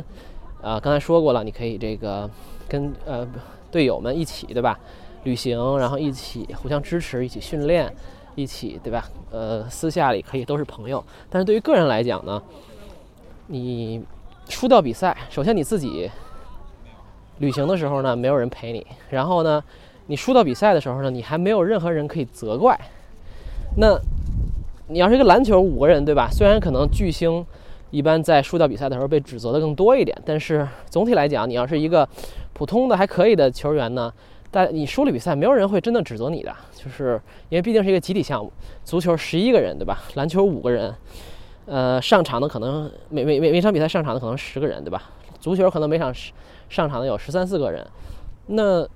[0.60, 2.28] 啊，刚才说过了，你可以这个
[2.68, 3.26] 跟呃
[3.70, 4.78] 队友们一起，对吧？
[5.24, 7.90] 旅行，然后一起互相支持，一起训练，
[8.34, 9.08] 一起，对吧？
[9.30, 11.02] 呃，私下里可以都是朋友。
[11.30, 12.42] 但是对于个人来讲呢，
[13.46, 14.04] 你
[14.50, 16.10] 输掉比赛，首先你自己
[17.38, 19.62] 旅行的时候呢，没有人陪你；然后呢，
[20.06, 22.78] 你输掉比赛的时候呢，你还没有任何人可以责怪。
[23.76, 23.98] 那。
[24.88, 26.28] 你要是一个篮球五个人，对吧？
[26.30, 27.42] 虽然可能巨星
[27.90, 32.06] 一般在输掉比赛的时候被指责的更多一点，但是总体来讲，你要是一个
[32.52, 34.12] 普通的还可以的球员呢，
[34.50, 37.18] 但你输了比赛，没有人会真的指责你的，就是
[37.48, 38.52] 因为毕竟是一个集体项目。
[38.84, 40.02] 足球十一个人，对吧？
[40.14, 40.94] 篮球五个人，
[41.64, 45.04] 呃，上场的可能每每每每场比赛上场的可能十个人，对吧？
[45.40, 46.32] 足球可能每场十
[46.72, 47.86] 上场的有十三四个人，
[48.46, 48.88] 那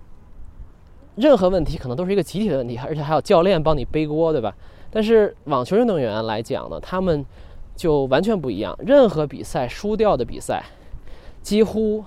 [1.17, 4.55] 任何问题可能都是一个集体的问题，而且还有教练帮你背锅，对吧？
[4.91, 7.23] 但是网球运动员来讲呢，他们
[7.75, 8.75] 就完全不一样。
[8.79, 10.65] 任何比赛输掉的比赛，
[11.43, 12.03] 几乎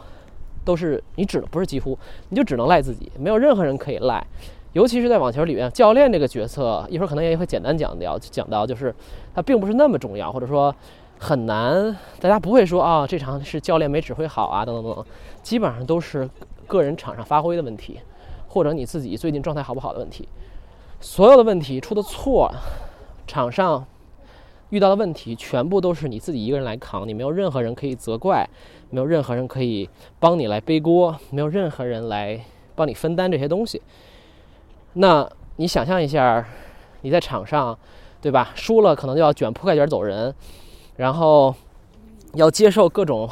[0.65, 1.95] 都是你只不是几乎，
[2.29, 4.25] 你就只能赖自己，没有任何人可以赖。
[4.73, 8.93] 尤其是在网球里面，教练这个角色，一会儿可能也会简单讲掉，讲到就是
[9.35, 10.73] 他并不是那么重要，或者说
[11.19, 11.95] 很难。
[12.19, 15.05] 大家不会说啊，这场是教练没指挥好啊，等等等等，
[15.49, 16.29] 基本上都是
[16.67, 17.99] 个人场上发挥的问题，
[18.47, 20.29] 或者你自己最近状态好不好的问题。
[21.01, 22.53] 所有的问题出的错，
[23.25, 23.83] 场上
[24.69, 28.47] 遇到的问题全部都是你自己一个人来扛，你没有任何人可以责怪，
[28.91, 32.39] 没有任何人可以帮你来背锅，没有任何人来
[32.75, 33.81] 帮你分担这些东西。
[34.93, 36.45] 那你想象一下，
[37.01, 37.75] 你在场上，
[38.21, 38.51] 对吧？
[38.53, 40.31] 输了可能就要卷铺盖卷走人，
[40.97, 41.55] 然后
[42.35, 43.27] 要接受各种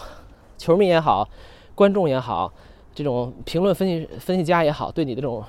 [0.57, 1.29] 球迷也好，
[1.77, 2.51] 观众也好，
[2.95, 5.43] 这种评论分析分析家也好，对你的这种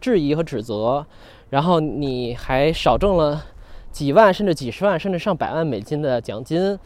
[0.00, 1.04] 质疑和指责，
[1.50, 3.44] 然后你还少挣了
[3.92, 6.78] 几万甚至几十万甚至上百万美金的奖金，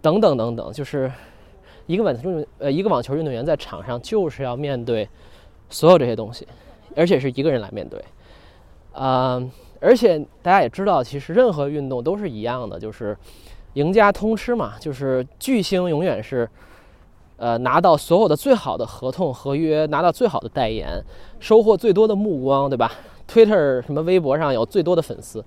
[0.00, 1.12] 等等等等，就是
[1.84, 5.06] 一个网球呃一个网球运动员在场上就是要面对
[5.68, 6.48] 所有这些东西，
[6.96, 8.02] 而且是一个人来面对，
[8.92, 9.42] 啊。
[9.80, 13.16] 而且大家也知道，其实任何运动都是一样的，就是
[13.74, 14.72] 赢家通吃嘛。
[14.80, 16.50] 就是巨星永远是，
[17.38, 21.02] 呃，拿到所有的最好的合同合约，拿到最好的代言，
[21.40, 22.92] 收获最多的目光，对吧
[23.26, 25.42] ？Twitter 什么微博上有最多的粉丝。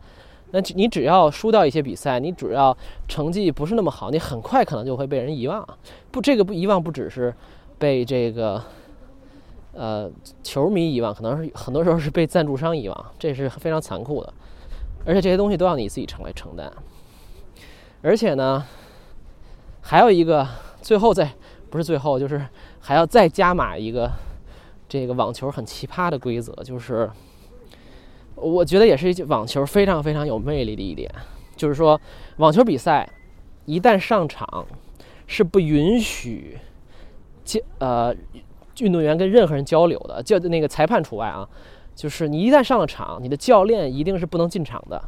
[0.50, 2.76] 那你只要输掉一些比赛，你只要
[3.08, 5.68] 成绩不是那么好，你很快可能就会被人遗忘。
[6.10, 7.32] 不，这个不遗忘不只是
[7.78, 8.60] 被这个。
[9.74, 10.12] 呃，
[10.44, 14.34] 球迷遗忘，可能是很多时候是被赞助商遗忘，这是非常残酷的。
[15.06, 16.70] 而且这些东西都要你自己成来承担。
[18.02, 18.66] 而且呢，
[19.80, 20.46] 还有一个
[20.82, 21.32] 最后再
[21.72, 22.46] 不是最后，就是
[22.80, 24.12] 还要再加码一个
[24.88, 27.10] 这个网球很奇葩的规则，就是
[28.36, 31.10] 我觉得也是网球非常非常有魅力的一点，
[31.56, 32.00] 就是说
[32.38, 33.10] 网球比赛
[33.66, 34.68] 一旦上场
[35.26, 36.60] 是不允许
[37.44, 38.14] 接呃。
[38.80, 41.48] 运动员跟任何人交流的，就那个裁判除外啊，
[41.94, 45.00] 就是你一旦上了场，你的教练一定是不能进场的，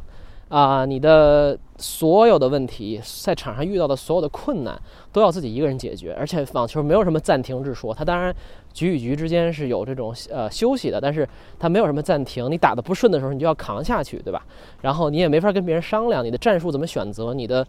[0.48, 4.80] 啊，你的所有的问题，在场上遇到的所有的困难，
[5.12, 6.14] 都要自己一个人解决。
[6.18, 8.34] 而且网球没有什么暂停之说，它当然
[8.72, 11.28] 局与局之间是有这种呃休息的，但是
[11.58, 12.50] 它没有什么暂停。
[12.50, 14.44] 你打得不顺的时候，你就要扛下去，对吧？
[14.82, 17.66] 然后你也没法跟别人商量，你的战术怎么选择，你的。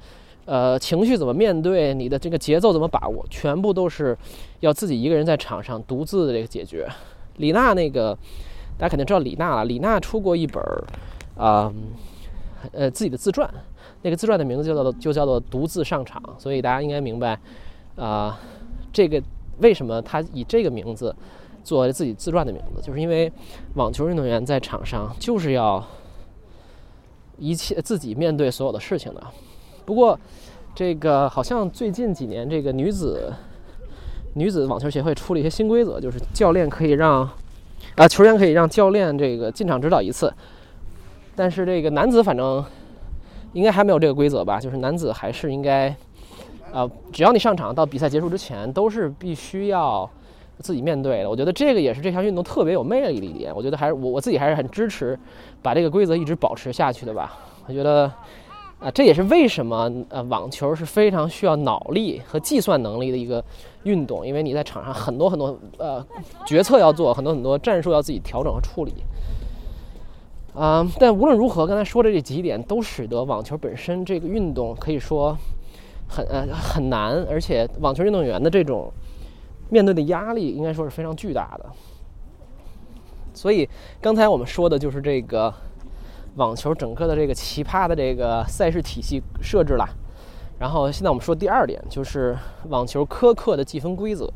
[0.48, 1.92] 呃，情绪怎么面对？
[1.92, 3.26] 你的这个节奏怎么把握？
[3.32, 4.16] 全部都是
[4.60, 6.88] 要自己一个人在场上独自的这个解决。
[7.38, 8.16] 李娜那个，
[8.78, 9.66] 大家肯定知道李娜了。
[9.66, 10.84] 李娜出过一本儿
[11.36, 11.74] 啊，
[12.72, 13.50] 呃自己的自传，
[14.02, 16.22] 那个自传的名字就叫做就叫做独自上场。
[16.38, 17.40] 所以大家应该明白
[17.96, 18.40] 啊，
[18.92, 19.22] 这个
[19.60, 21.16] 为什么他以这个名字
[21.64, 23.32] 作为自己自传的名字，就是因为
[23.76, 25.86] 网球运动员在场上就是要
[27.38, 29.24] 一切自己面对所有的事情的。
[29.86, 30.20] 不过，
[30.74, 33.34] 这个好像最近几年，这个女子
[34.34, 37.30] 女子网球协会出了一些新规则，就是教练可以让
[37.96, 40.34] 啊球员可以让教练这个进场指导一次，
[41.36, 42.64] 但是这个男子反正
[43.54, 44.60] 应该还没有这个规则吧？
[44.60, 45.88] 就是男子还是应该
[46.72, 50.10] 啊，只要你上场到比赛结束之前，都是必须要
[50.60, 51.30] 自己面对的。
[51.30, 53.54] 我觉得这个也是这项运动特别有魅力的一点。
[53.56, 55.18] 我觉得还是我我自己还是很支持
[55.62, 57.38] 把这个规则一直保持下去的吧。
[57.68, 58.12] 我觉得。
[58.78, 63.42] 啊，这也是为什么呃，网球是非常需要脑力和计算能力的一个
[63.84, 66.06] 运动，因为你在场上很多很多呃
[66.46, 68.94] 决策要做，很多很多战术要自己调整和处理。
[70.56, 75.38] 啊，但无论如何，刚才说的这几点都使得网球本身这个运动可以说
[76.08, 78.92] 很呃很难，而且网球运动员的这种
[79.70, 81.66] 面对的压力应该说是非常巨大的。
[83.34, 83.70] 所以
[84.02, 85.54] 刚才我们说的就是这个。
[86.38, 89.88] 网球整个的这个奇葩的这个赛事体系设置了，
[90.60, 92.38] 然后现在我们说第二点，就是
[92.68, 94.30] 网球苛刻的计分规则。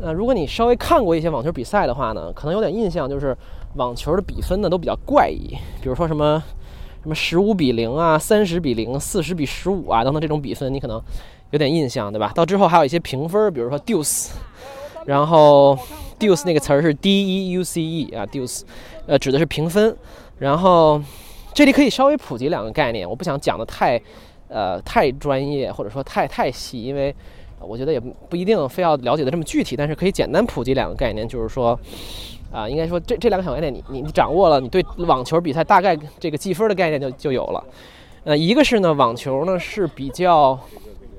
[0.00, 3.36] 呃，如果你稍微看过一些网球比赛的话呢，可能有点印象，就是
[3.74, 6.42] 网球的比分呢都比较怪异，比如说什么
[7.02, 11.02] 什么十五比零啊、三十比零、四十比十五啊等等这种比分，你可能
[11.50, 12.30] 有点印象，对吧？
[12.34, 14.30] 到之后还有一些评分，比如说 deuce，
[15.04, 15.76] 然后
[16.18, 18.62] deuce 那个词儿是 d e u c e 啊，deuce，
[19.06, 19.96] 呃，指的是评分。
[20.38, 21.02] 然后，
[21.52, 24.00] 这里可以稍微普及两个概念，我不想讲的太，
[24.46, 27.12] 呃，太专业或者说太太细，因为
[27.60, 31.78] 我觉得也不一定非要了解的这么具体，但是可以简单普及两个概念，就是说，
[32.52, 37.64] 啊，应该说这这两个小概念你你掌握了，你对网球比赛大概这个计分的概念就就有了。
[38.24, 40.58] 呃，一个是呢，网球呢是比较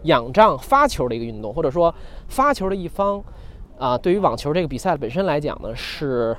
[0.03, 1.93] 仰仗发球的一个运动，或者说
[2.27, 3.23] 发球的一方，
[3.77, 6.35] 啊，对于网球这个比赛本身来讲呢是。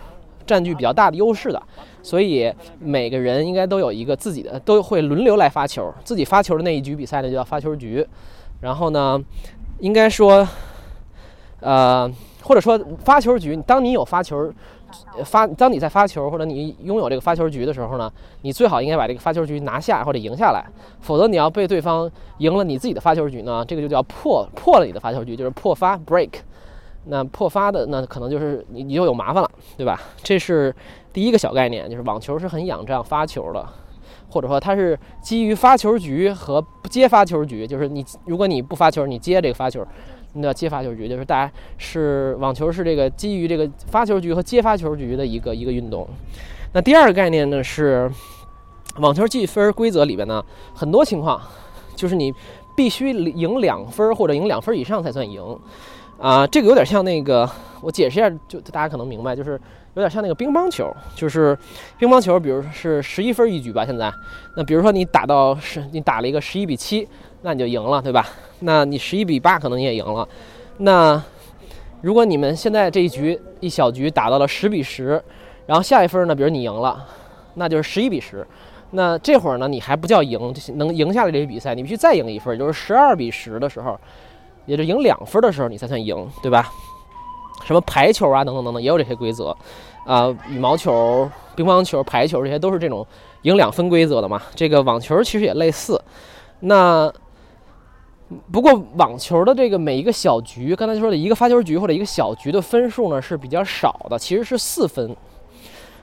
[0.47, 1.63] 占据比较大的优势的，
[2.03, 5.95] 所以每个人应该都有一个自己的，都会轮流来发球。
[6.03, 8.05] 自己发球的那一局比赛呢，就叫发球局。
[8.61, 9.23] 然后呢，
[9.81, 10.47] 应该说，
[11.61, 12.11] 呃，
[12.43, 14.53] 或者说发球局，当你有发球
[15.25, 18.13] 发，当你在发球或者你拥有这个发球局的时候呢，
[18.43, 20.65] 你最好应该把这个发球局拿下或者赢下来。
[21.01, 26.31] 否则你要被对方赢了你自己的发球局呢，这个就叫破破了你的发球局，就是破发 break。
[27.07, 29.99] 那破发的那可能就是你你就有麻烦了，对吧？
[30.23, 30.75] 这是
[31.15, 33.67] 第一个小概念，就是网球是很仰仗发球的，
[34.31, 39.87] 或者说它是基于发球局和不接发球局，就是你如果你不发球，你接这个发球，
[40.35, 46.09] 那叫接发球局，就是大家是网球是这个基于这个发球局和接发球局的一个一个运动。
[46.73, 48.11] 那第二个概念呢是
[48.99, 51.41] 网球计分规则里边呢很多情况
[51.95, 52.33] 就是你。
[52.77, 55.45] 必须赢两分或者赢两分以上才算赢。
[56.19, 57.51] 啊，这个有点像那个，
[57.83, 59.61] 我解释一下，就大家可能明白，就是
[59.95, 61.57] 有点像那个乒乓球，就是
[61.99, 64.13] 乒乓球，比如说是十一分一局吧，现在，
[64.57, 67.07] 那比如说你打到十，你打了一个十一比七，
[67.43, 68.27] 那你就赢了，对吧？
[68.61, 70.27] 那你十一比八可能你也赢了。
[70.79, 71.21] 那
[72.01, 75.23] 如果你们现在这一局一小局打到了十比十，
[75.67, 77.05] 然后下一分呢，比如你赢了，
[77.55, 78.47] 那就是十一比十，
[78.93, 83.99] 那这会儿呢，你还不叫赢，能赢下来这个比赛，你必须再赢一分，就是十二比十的时候。
[84.67, 86.71] 也就赢两分的时候，你才算赢，对吧？
[87.65, 89.57] 什么排球啊，等等等等，也有这些规则，
[90.07, 93.07] 啊，羽毛球、乒乓球、排球，这些都是这种
[93.43, 94.43] 赢两分规则的嘛。
[94.55, 96.01] 这个网球其实也类似。
[96.61, 97.13] 那
[98.53, 105.17] 不过网球的这个每一个小局，刚才说的一个发球局或者一个小局的分数呢是比较少的，其实是四分。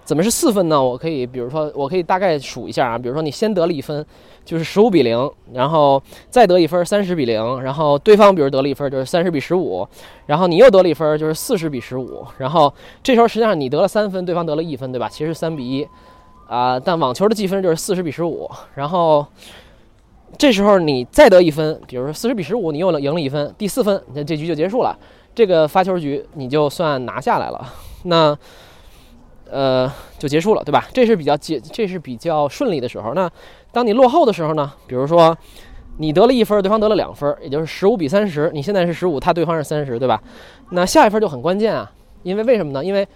[0.08, 0.82] 怎么是四分呢？
[0.82, 2.98] 我可以，比如说，我可以大概数一下啊。
[2.98, 4.06] 比如说，你先得了一分，
[4.46, 9.86] 就是十五比零，然后再得一分，三十比零，然后对方比如得了一分，就是三十比十五，
[10.28, 15.10] 然后你又得了一分，就是四十比十五，然后这时候实际上你得了三分，对方得了一分，对吧？
[15.10, 15.86] 其实三比一
[16.48, 16.80] 啊。
[16.80, 19.26] 但网球的计分就是四十比十五，然后
[20.38, 24.98] 这时候你再得一分，比如说四十比十五，你又赢了一分，第四分，那这局就结束了，
[25.36, 27.74] 这个发球局你就算拿下来了。
[28.06, 28.38] 那。
[29.52, 30.88] 呃，就结束了，对吧？
[30.94, 33.14] 这是比较结，这是比较顺利的时候。
[33.14, 33.30] 那
[33.72, 34.72] 当你落后的时候呢？
[34.86, 35.38] 比如说，
[35.98, 38.50] 你得了一分，对方得了两分，也就是十五比三十。
[38.54, 40.22] 你现在是十五，他对方是三十，对吧？
[40.72, 41.92] 那下一分就很关键啊，
[42.24, 42.84] 因为为什么呢？
[42.84, 43.08] 因为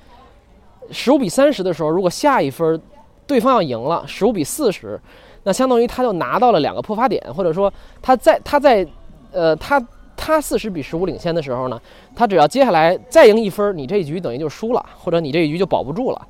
[0.92, 2.82] 十五比三十的时候，如果下一分
[3.26, 5.00] 对方要赢了，十五比四十，
[5.44, 8.88] 那相当于他就拿到了两个破发点，或者说他在他在
[9.32, 9.82] 呃他。
[10.24, 11.82] 他四十比十五领先的时候呢，
[12.16, 16.28] 他只要接下来再赢一分，你这一局等于就输了，或者你这一局就保不住了，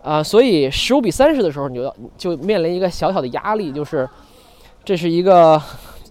[0.00, 4.08] 啊，所以十五比三十的时候，你就要就面临一个小小的压力，就是
[4.84, 5.60] 这是一个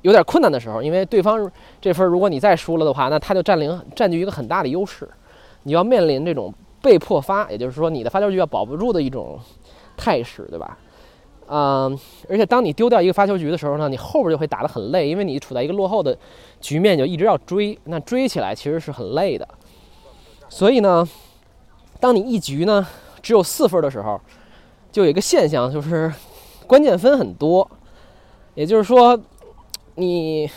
[0.01, 1.49] 有点困难的时候，因为对方
[1.79, 5.07] 这分如果你再输了的话，那他就占领占据一个很大的优势，
[5.63, 9.39] 你要面临这种被迫发，也就是说你的发球局要保不住的一种
[9.95, 10.77] 态势，对吧？
[11.47, 11.95] 嗯，
[12.27, 16.17] 而且当你丢掉一个发球局的时候呢，你后边就会打得很累，因为你处在一个落后的
[16.59, 19.47] 局面，就一直要追，那追起来其实是很累的。
[20.49, 21.07] 所以呢，
[21.99, 22.87] 当你一局呢
[23.21, 24.19] 只有四分的时候，
[24.91, 26.11] 就有一个现象，就是
[26.65, 27.69] 关键分很多。
[28.55, 29.19] 也就是说，
[29.95, 30.49] 你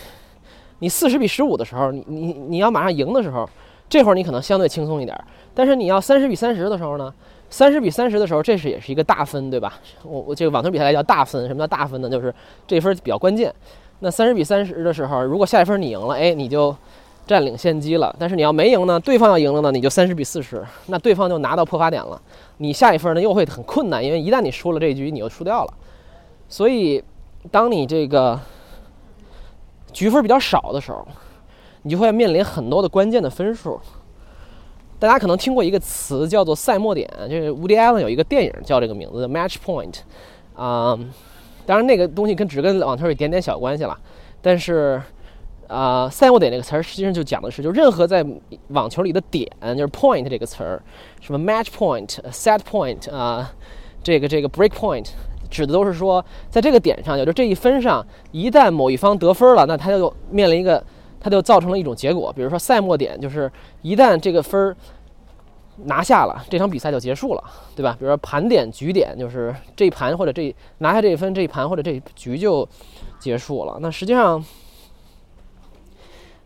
[0.78, 3.46] 你四十比十五的时候，你你你要马上赢的时候，
[3.90, 5.18] 这会儿你可能相对轻松一点。
[5.54, 7.12] 但是你要三十比三十的时候呢？
[7.50, 9.78] 三十比三十的时候，这是也是一个大分，对吧？
[10.02, 12.08] 我我这个网球比赛来叫大分，什么叫大分呢？
[12.08, 12.34] 就是
[12.66, 13.54] 这分比较关键。
[14.00, 16.76] 那三十比三十的时候，如果下一分你赢了，哎，你就
[17.26, 18.14] 占领先机了。
[18.18, 22.20] 但是你要没赢呢，对方要赢了呢，你就三十比四十，那对方就拿到破发点了。
[22.58, 25.74] 你下一分呢又会很困难，因为一旦你输了这一局，你就输掉了。
[26.48, 27.02] 所以，
[27.50, 28.38] 当你这个
[29.92, 31.06] 局分比较少的时候，
[31.82, 33.80] 你就会面临很多的关键的分数。
[34.98, 39.94] 大家可能听过一个词叫做赛末点，就是 Woody Allen 有一个电影叫这个名字的 Match Point，
[40.56, 40.98] 啊，
[41.64, 43.96] 当然那个东西跟只跟网球有一点点小关系了，
[44.42, 45.00] 但是
[45.68, 48.26] 啊，赛末点这个词儿实际上就讲的是，就任何在
[48.68, 50.82] 网球里的点，就是 point 这个词儿，
[51.20, 53.52] 什么 Match Point、Set Point 啊，
[54.02, 55.06] 这个这个 Break Point，
[55.48, 60.82] 指的都是说在这个点上，也就这一分上，一旦某一方得分了，那他就面临一个。
[61.20, 63.50] 它就造成了一种结果，比如说赛末点，就是
[63.82, 64.76] 一旦这个分儿
[65.84, 67.44] 拿下了，这场比赛就结束了，
[67.76, 67.96] 对吧？
[67.98, 72.68] 比如说盘点、局点，就是这一盘或者这拿下这一分，这一盘或者这一局就
[73.20, 73.78] 结束了。
[73.80, 74.44] 那实际上，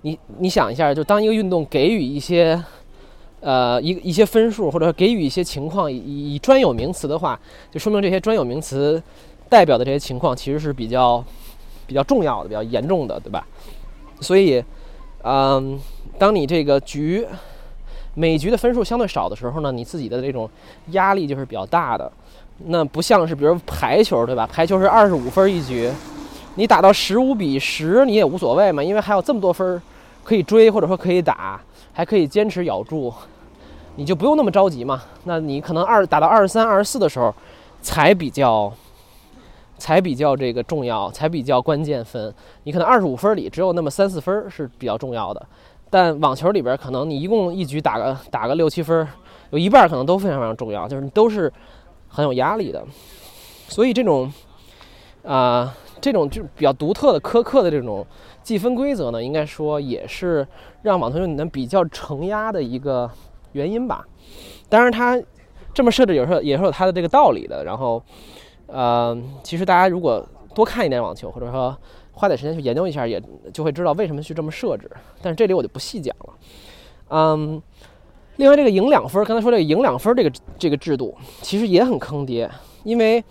[0.03, 2.63] 你你想一下，就当一个运动给予一些
[3.41, 9.03] 呃一一些分数，或者给予一些情况以以专有名词的话，就说明这些专有名词
[9.49, 11.25] 代表的这些情况其实是比较
[11.87, 13.47] 比较重要的、比较严重的，对吧？
[14.23, 14.63] 所以，
[15.25, 15.79] 嗯，
[16.19, 17.27] 当你这个局
[18.15, 20.49] 每局的分数相对少的时候呢，你自己的这种
[20.89, 22.11] 压力就是比较大的。
[22.67, 24.49] 那不像是比如排球，对吧？
[24.51, 25.91] 排球是二十五分一局，
[26.55, 29.83] 你打到十五比十你也无所谓嘛，因为还有这么多分
[30.23, 31.61] 可以追，或者说可以打，
[31.93, 33.13] 还可以坚持咬住，
[33.97, 35.03] 你就不用那么着急嘛。
[35.25, 37.35] 那你可能二打到二十三、二十四的时候
[37.81, 38.73] 才比较。
[39.83, 42.33] 才比较这个重要，才比较关键分。
[42.63, 45.45] 你可能二十五分里只有那么三四分是比较重要的，
[45.91, 49.05] 但网球里边可能你一共一局打个打个六七分，
[49.51, 51.53] 有一半可能都非常非常重要，就是你都是
[52.07, 52.81] 很有压力的。
[53.67, 54.33] 所以这种
[55.25, 58.07] 啊，这种就比较独特的苛刻的这种
[58.41, 60.47] 计分规则呢，应该说也是
[60.83, 63.11] 让网球运动员比较承压的一个
[63.51, 64.05] 原因吧。
[64.69, 65.21] 当然，它
[65.75, 67.65] 这么设置有时候也是有它的这个道理的。
[67.65, 68.01] 然后。
[68.73, 71.77] 呃，其实大家如果多看一点网球，或者说
[72.13, 74.91] 花点时间去研究一下，也就会知道为什么去这么设置。
[75.21, 76.35] 但是这里我就不细讲了。
[77.11, 77.61] 嗯，
[78.37, 82.51] 另外这个赢两分，刚才说这个赢两分这个这个制度其实也很坑爹，
[82.83, 83.23] 因为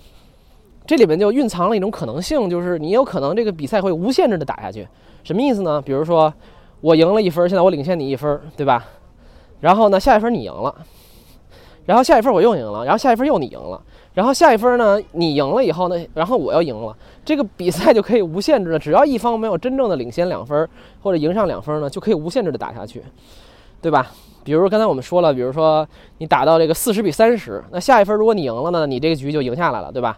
[0.85, 4.87] 这里面就蕴藏了一种可能性，就是你有可能这个比赛会无限制的打下去。
[5.23, 5.81] 什么意思呢？
[5.81, 6.31] 比如说
[6.81, 8.85] 我赢了一分，现在我领先你一分，对吧？
[9.59, 10.75] 然后呢，下一分你赢了，
[11.85, 13.81] 然后下一分我又赢了，然后下一分又你赢了。
[14.13, 14.99] 然后下一分呢？
[15.13, 15.95] 你赢了以后呢？
[16.13, 20.67] 然后我要赢了，这个比赛就可以无限制的，只要一方没有真正的领先两分
[21.01, 23.01] 或者赢上两分呢，就可以无限制的打下去，
[23.81, 24.11] 对吧？
[24.43, 25.87] 比如刚才我们说了，比如说
[26.17, 30.17] 你打到这个四十比三十，那下一分如果你赢了呢，你这个局就赢下来了，对吧？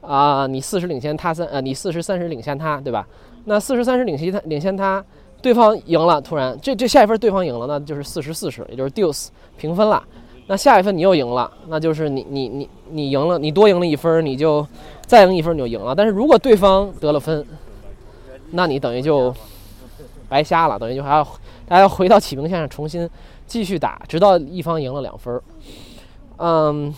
[0.00, 3.06] 啊，你四十领先他三，呃，你四十三十领先他，对吧？
[3.44, 5.04] 那四十三十领先他，领先他，
[5.40, 10.02] 对方赢了，突然这这下一分对方赢了，那就是四十四十，也就是 deuce 平分了。
[10.46, 14.66] 那下一分你又赢了，那就是你你你你赢了，你多赢了一分，你就
[15.06, 15.94] 再赢一分你就赢了。
[15.94, 17.46] 但是如果对方得了分，
[18.50, 19.34] 那你等于就
[20.28, 21.24] 白瞎了，等于就还要
[21.66, 23.08] 大家要回到起平线上重新
[23.46, 25.40] 继续打，直到一方赢了两分。
[26.38, 26.92] 嗯，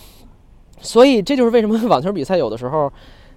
[0.81, 2.91] 所以这就是为什么 网球比赛有的时候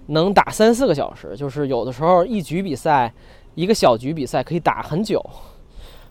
[0.07, 3.13] 能打三四个小时，就是有的时候一局比赛
[3.55, 5.23] 一个小局比赛可以打很久。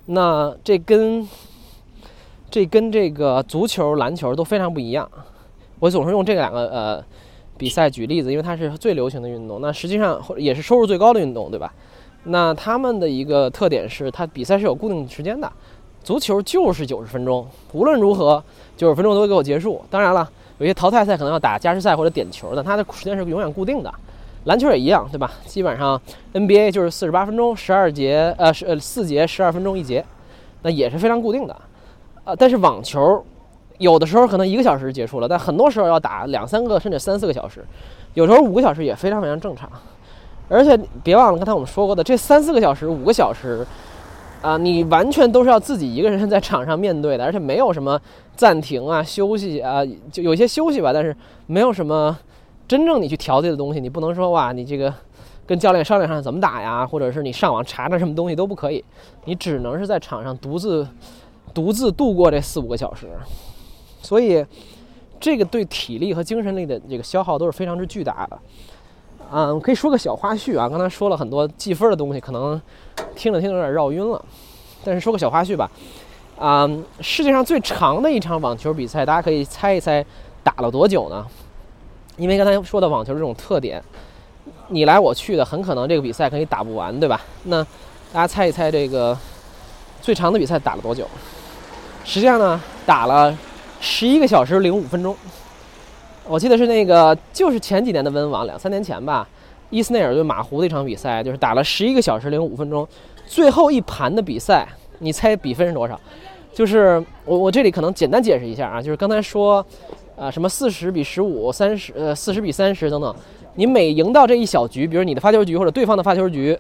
[0.07, 1.29] 那这跟
[2.51, 5.09] 这跟这个足球、篮球都非常不一样。
[5.79, 7.05] 我总是用这两个呃
[7.57, 9.61] 比赛举例子，因为它是最流行的运动。
[9.61, 11.73] 那实际上也是收入最高的运动，对吧？
[12.25, 15.51] 那他们的一个特点是，它比赛是有固定时间的。
[16.03, 18.43] 足球就是九十分钟，无论如何
[18.77, 19.81] 九十分钟都会给我结束。
[19.91, 20.29] 当然了，
[20.59, 23.93] 有些淘汰赛可能要打加时赛或者点球的，它的时间是永远固定的。
[24.45, 25.31] 篮球也一样，对吧？
[25.45, 26.01] 基本上
[26.33, 30.05] NBA 就是四十八分钟，十二节，呃，是呃四节十二分钟一节，
[30.63, 31.55] 那也是非常固定的。
[32.29, 33.25] 啊，但是网球
[33.79, 37.65] 有的时候可能一个小时结束了，但很多时候要打两三个甚至三四个小时，
[38.13, 39.67] 有时候五个小时也非常非常正常。
[40.47, 43.67] 而且别忘了刚才我们说过的，这三四个小时、五个小时，
[44.43, 47.99] 啊，你完全都是要自己一个人在场上面对的，而且没有什么
[48.37, 49.81] 暂停啊、休息啊，
[50.13, 51.17] 就有些休息吧，但是
[51.47, 52.15] 没有什么
[52.67, 53.81] 真正你去调节的东西。
[53.81, 54.93] 你不能说哇，你这个
[55.47, 58.85] 跟教练商量商量怎么打呀，或者是你上网查查什么东西都不可以，
[59.25, 60.87] 你只能是在场上独自。
[61.59, 63.09] 独自度过这四五个小时，
[64.01, 64.47] 所以
[65.19, 68.39] 这个对体力和精神力的这个消耗都是非常之巨大的。
[69.33, 72.63] 嗯，可以说个小花絮啊，刚才说了很多计分的东西，可能
[73.17, 74.25] 听着听着有点绕晕了。
[74.85, 75.69] 但是说个小花絮吧，
[76.39, 80.07] 啊，世界上最长的一场网球比赛，大家可以猜一猜
[80.45, 81.27] 打了多久呢？
[82.17, 83.83] 因为刚才说的网球这种特点，
[84.69, 87.21] 你来我去的，很可能这个比赛可以打不完，对吧？
[87.43, 87.65] 那
[88.13, 89.19] 大家猜一猜这个
[90.01, 91.05] 最长的比赛打了多久？
[92.05, 93.37] 实际上呢，打了
[93.81, 95.15] 十一个小时零五分钟。
[96.27, 99.27] 我记得是那个，就是前几年的温网，两三年前吧，
[99.71, 102.87] 伊斯内尔对马胡的一场比赛，就是打了十一个小时零五分钟。
[103.27, 104.67] 最后一盘的比赛，
[104.99, 105.99] 你猜比分是多少？
[106.53, 109.65] 就是我我这里可能简单解释一下啊，就是刚才说，
[110.19, 113.15] 啊什么四十比十五、三十呃四十比三十等等，
[113.55, 116.59] 你每赢到这一小局，比如你的发球局或者对方的发球局，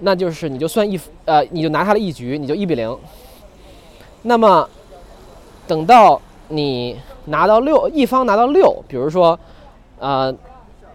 [0.00, 2.94] 那就是你就算一呃你就拿下了一局，你就一比零。
[4.22, 4.68] 那么，
[5.66, 6.94] 等到你
[7.26, 9.38] 拿到六，一方拿到六，比如说，
[9.98, 10.34] 呃，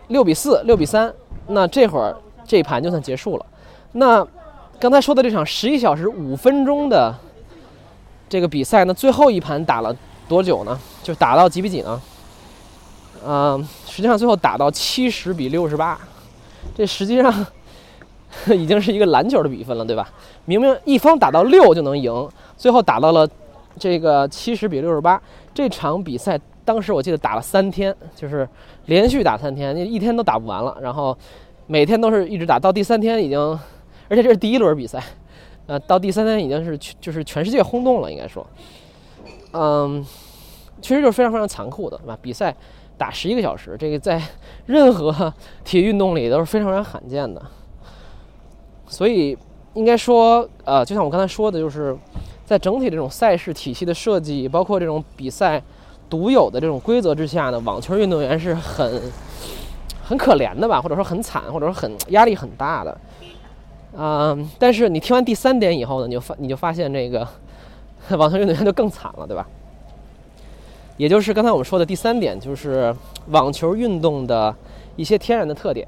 [0.09, 1.11] 六比四、六比三，
[1.47, 2.15] 那这会儿
[2.45, 3.45] 这一盘就算结束了。
[3.93, 4.25] 那
[4.79, 7.15] 刚才说的这场十一小时五分钟的
[8.29, 9.95] 这个比赛呢，最后一盘打了
[10.27, 10.77] 多久呢？
[11.01, 11.99] 就打到几比几呢？
[13.25, 15.99] 嗯，实际上最后打到七十比六十八，
[16.75, 17.33] 这实际上
[18.53, 20.07] 已经是一个篮球的比分了，对吧？
[20.45, 22.29] 明明一方打到六就能赢。
[22.57, 23.27] 最后打到了
[23.77, 25.21] 这个七十比六十八，
[25.53, 28.47] 这场比赛当时我记得打了三天，就是
[28.85, 30.77] 连续打三天，那一天都打不完了。
[30.81, 31.15] 然后
[31.67, 33.39] 每天都是一直打，到第三天已经，
[34.07, 35.03] 而且这是第一轮比赛，
[35.67, 38.47] 呃，到第三天已经是就是全世界轰动了，应该说，
[39.51, 40.03] 嗯，
[40.81, 42.17] 其实就是非常非常残酷的，对吧？
[42.21, 42.55] 比赛
[42.97, 44.21] 打十一个小时，这个在
[44.65, 45.33] 任何
[45.65, 47.41] 体育运动里都是非常非常罕见的，
[48.87, 49.37] 所以
[49.73, 51.95] 应该说，呃，就像我刚才说的，就是。
[52.45, 55.59] 在整体这种赛事体系的设计，包括这种比赛
[56.07, 59.01] 独有的这种规则之下呢，网球运动员是很
[60.03, 62.97] 很可怜的吧，或者说很惨，或者说很压力很大的。
[63.97, 67.27] 嗯，但是你听完第三点以后呢，你就发你就发现这个
[68.15, 69.47] 网球运动员就更惨了，对吧？
[70.97, 72.95] 也就是刚才我们说的第三点，就是
[73.29, 74.55] 网球运动的
[74.95, 75.87] 一些天然的特点。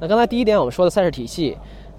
[0.00, 1.56] 那刚才第一点我们说的赛事体系。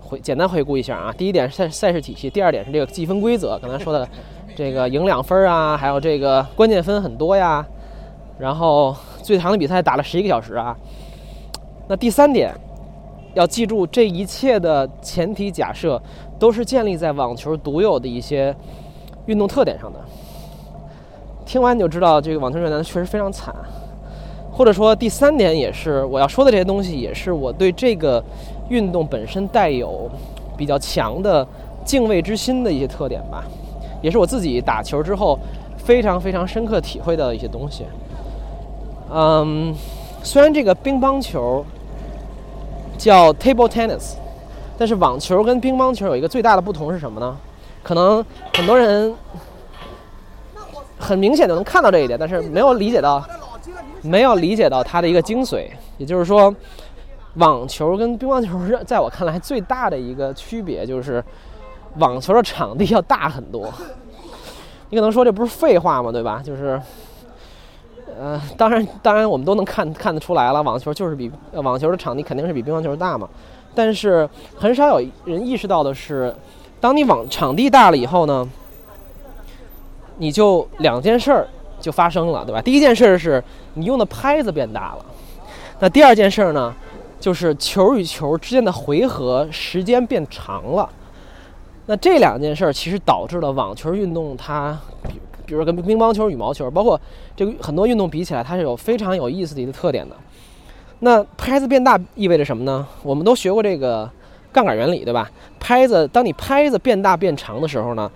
[0.09, 4.07] 回简单回顾一下啊，第一点是赛赛事体系，第二点是这个计分规则，刚才说的
[4.57, 7.63] 这个赢两分啊，还有这个关键分很多呀，
[8.39, 10.75] 然后最长的比赛打了十一个小时啊。
[11.87, 12.51] 那第三点
[13.35, 16.01] 要记住，这一切的前提假设
[16.39, 18.55] 都是建立在网球独有的一些
[19.27, 19.99] 运动特点上的。
[21.45, 23.53] 听完你就知道，这个网球运动员确实非常惨。
[24.51, 28.21] 或者说，第三点也是我要说的这些东西，也是我对这个
[28.69, 30.09] 运动本身带有
[30.57, 31.45] 比较强的
[31.83, 33.43] 敬畏之心的一些特点吧，
[34.01, 35.37] 也是我自己打球之后
[35.77, 37.85] 非常非常深刻体会到的一些东西。
[39.11, 39.75] 嗯，
[40.23, 41.65] 虽然这个乒乓球
[42.97, 44.13] 叫 table tennis，
[44.77, 47.37] 但是网球跟乒乓球有一个最大的不同是什么呢？
[47.83, 48.23] 可能
[48.55, 49.13] 很多人
[50.97, 53.23] 很明显的能看到这一点，但是没有理解到。
[54.01, 55.67] 没有理解到它的一个精髓，
[55.97, 56.55] 也就是说，
[57.35, 61.23] 网球跟乒乓球在我看来最大的一个区别就是，
[61.97, 63.71] 网球的场地要大很多。
[64.89, 66.11] 你可能说这不是废话吗？
[66.11, 66.41] 对吧？
[66.43, 66.81] 就是，
[68.19, 73.29] 呃，当然，当然我们都能看看得出来了，网球就是比网球的场地肯定是比乒乓球大嘛。
[73.75, 76.35] 但是很少有人意识到的是，
[76.79, 78.47] 当你网场地大了以后呢，
[80.17, 81.47] 你就两件事儿。
[81.81, 82.61] 就发生了，对吧？
[82.61, 83.41] 第一件事儿是
[83.75, 85.05] 你用的拍子变大了，
[85.79, 86.75] 那第二件事儿呢，
[87.19, 90.89] 就是球与球之间的回合时间变长了。
[91.85, 96.99] 那这两件事儿其实导致了网球运动它，比比如跟乒乓球、羽毛球，包括
[97.35, 100.15] 这个很多运动比起来，它是有非常有意思的一个特点的。
[100.99, 102.87] 那拍子变大意味着什么呢？
[103.01, 104.09] 我们都学过这个
[104.51, 105.29] 杠杆原理，对吧？
[105.59, 108.11] 拍子，当你拍子变大变长的时候呢？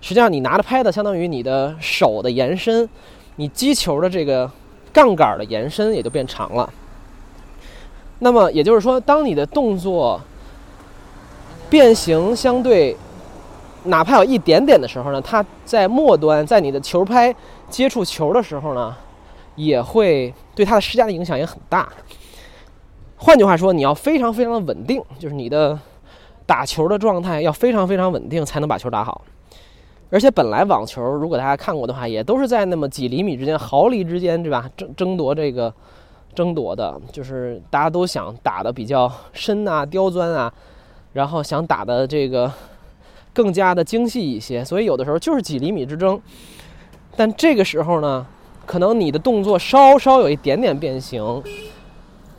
[0.00, 2.88] 实际上，你拿着拍子，相当于你的手的延伸，
[3.34, 4.48] 你击球的这个
[4.92, 6.72] 杠杆的延伸也就变长了。
[8.20, 10.20] 那么也就是说，当你的动作
[11.70, 12.96] 变形相对，
[13.84, 17.34] 哪怕有一点点的时候呢，它在末端，在你的球拍
[17.68, 18.96] 接触球的时候呢，
[19.54, 21.88] 也会对它的施加的影响也很大。
[23.16, 25.78] 换句话说，你要非常非常的稳定，就是你的
[26.46, 29.22] 打球的状态要非常非常稳定，才能把球打好。
[30.10, 34.70] 而且本来网球，如果大家看过的话，也都是在那么几厘米之间、毫厘之间，对吧？
[34.76, 35.74] 争争夺这个，
[36.38, 40.52] 争夺的，就是大家都想打的比较深啊、刁钻啊，
[41.12, 42.48] 然后想打的这个
[43.32, 44.64] 更加的精细一些。
[44.64, 46.20] 所以有的时候就是几厘米之争。
[47.16, 48.24] 但这个时候呢，
[48.64, 51.42] 可能你的动作稍稍有一点点变形，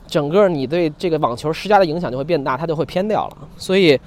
[0.06, 3.36] 整个你对这个网球施加的影响就会变大，它就会偏掉了。
[3.58, 4.00] 所以。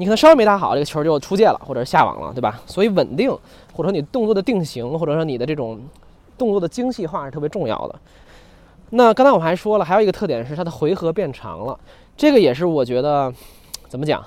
[0.00, 2.60] 你可能稍微没打好，这个球就出界了，或者下网了，对吧？
[2.66, 3.28] 所以稳定，
[3.72, 5.80] 或者说你动作的定型，或者说你的这种
[6.38, 7.96] 动作的精细化是特别重要的。
[8.90, 11.78] 那刚才我还说了，还有一个特点是它的回合变长了，
[12.16, 13.32] 这个也是我觉得
[13.88, 14.24] 怎么讲，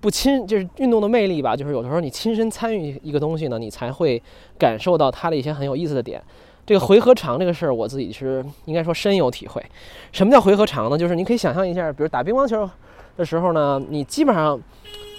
[0.00, 1.56] 不亲就是运动的魅力吧。
[1.56, 4.22] 就是有的时候你亲身参与一个东西呢，你才会
[4.58, 6.22] 感受到它的一些很有意思的点。
[6.66, 9.64] 这个回合长这个事儿，我自己是应该说深有体会。
[10.12, 10.96] 什么叫回合长呢？
[10.96, 12.68] 就是你可以想象一下，比如打乒乓球
[13.16, 14.60] 的时候呢，你基本上。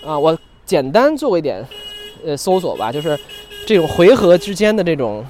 [0.05, 1.65] 啊，我简单做一点，
[2.23, 3.19] 呃，搜索吧，就是
[3.65, 5.25] 这种回合之间的这种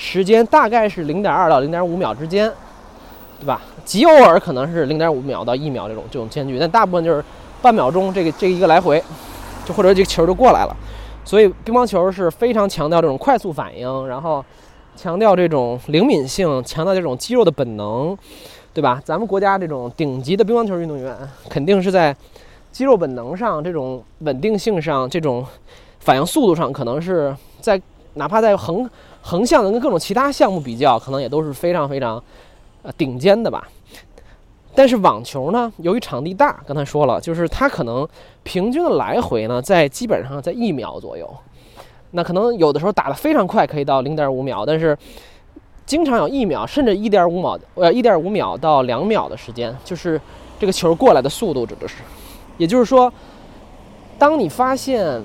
[0.00, 2.50] 时间大概是零点二到零点五秒之间，
[3.38, 3.60] 对吧？
[3.84, 7.22] 极偶尔可能是零点五秒到一秒这种这种间距，但大部分就是
[7.60, 9.02] 半秒钟这个这一个来回，
[9.66, 10.74] 就或者这个球就过来了。
[11.22, 14.42] 所以乒乓球是非常强调这种快速反应，然后
[14.96, 18.16] 强调这种灵敏性，强调这种肌肉的本能，
[18.72, 19.02] 对吧？
[19.04, 21.14] 咱们国家这种顶级的乒乓球运动员
[21.50, 22.16] 肯定是在。
[22.72, 25.44] 肌肉本能上，这种稳定性上，这种
[25.98, 27.82] 反应速度上，可能是在
[28.14, 28.88] 哪怕在横
[29.30, 32.20] 横向的跟各种其他项目比较，可能也都是非常非常
[32.82, 33.68] 呃顶尖的吧。
[34.74, 38.08] 但是网球呢，由于场地大，刚才说了，就是它可能
[38.42, 41.32] 平均的来回呢，在基本上在一秒左右。
[42.10, 44.98] 那可能有的时候打得非常快，可以到零点五秒，但是
[45.86, 50.20] 经常有一秒，甚至一点五秒，呃，一点五秒到两秒的时间，就是
[50.58, 51.98] 这个球过来的速度指的是。
[52.58, 53.12] 也就是说，
[54.18, 55.22] 当你发现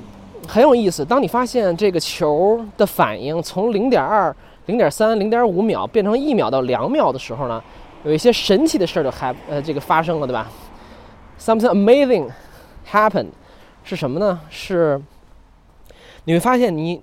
[0.48, 4.36] 很有意思，当你发现这个球的反应从零点二、
[4.68, 7.62] 零点三、零点五秒变成一秒到两秒的时候呢，
[8.04, 10.50] 有一些神奇的事儿就还呃这个发生了，对吧
[11.40, 12.30] ？Something amazing
[12.92, 13.30] happened，
[13.84, 14.40] 是什么呢？
[14.50, 15.02] 是
[16.26, 17.02] 你会发现你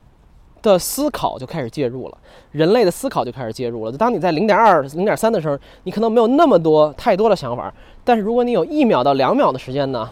[0.62, 2.18] 的思考就开始介入了，
[2.52, 3.92] 人类的思考就开始介入了。
[3.92, 7.72] 当你在零点二、零点三的时候，你可能没有那么多太多的想法，
[8.04, 10.08] 但是如果你有一秒到两秒的时间呢？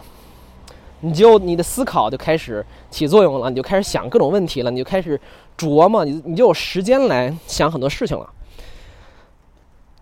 [1.01, 5.19] 你就你的思考就开始起作用了，你就开始想各种问题了，你就开始
[5.57, 8.29] 琢磨，你你就有时间来想很多事情了。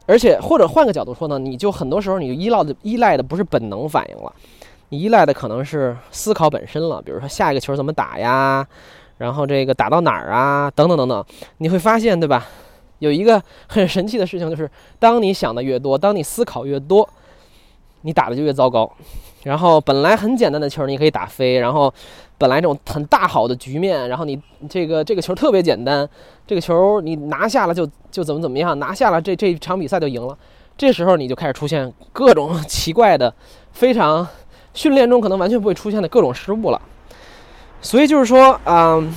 [0.05, 4.33] 而且或者换个角度说呢，你就很多时候你就依赖的依赖的不是本能反应了，
[4.89, 7.01] 你依赖的可能是思考本身了。
[7.01, 8.67] 比如说下一个球怎么打呀，
[9.17, 11.23] 然后这个打到哪儿啊，等等等等。
[11.59, 12.45] 你会发现，对吧？
[12.99, 14.69] 有一个很神奇的事情就是，
[14.99, 17.07] 当你想的越多，当你思考越多。
[18.01, 18.89] 你打的就越糟糕。
[19.43, 21.93] 然后本来很简单的球你可以打飞，然后
[22.37, 26.07] 本来这种很大好的局面，然后你这个这个球特别简单，
[26.45, 30.37] 这个球你拿下了就就怎么怎么样，拿下了这这场比赛就赢了。
[30.77, 33.33] 这时候你就开始出现各种奇怪的、
[33.71, 34.27] 非常
[34.73, 36.81] 训练中可能完全不会出现的各种失误了。
[37.81, 39.13] 所以就是说，嗯，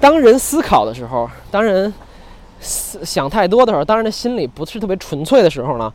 [0.00, 1.92] 当人思考的时候，当人
[2.60, 5.92] 思想太多的时候，当人的心里不是特别纯粹的时候呢，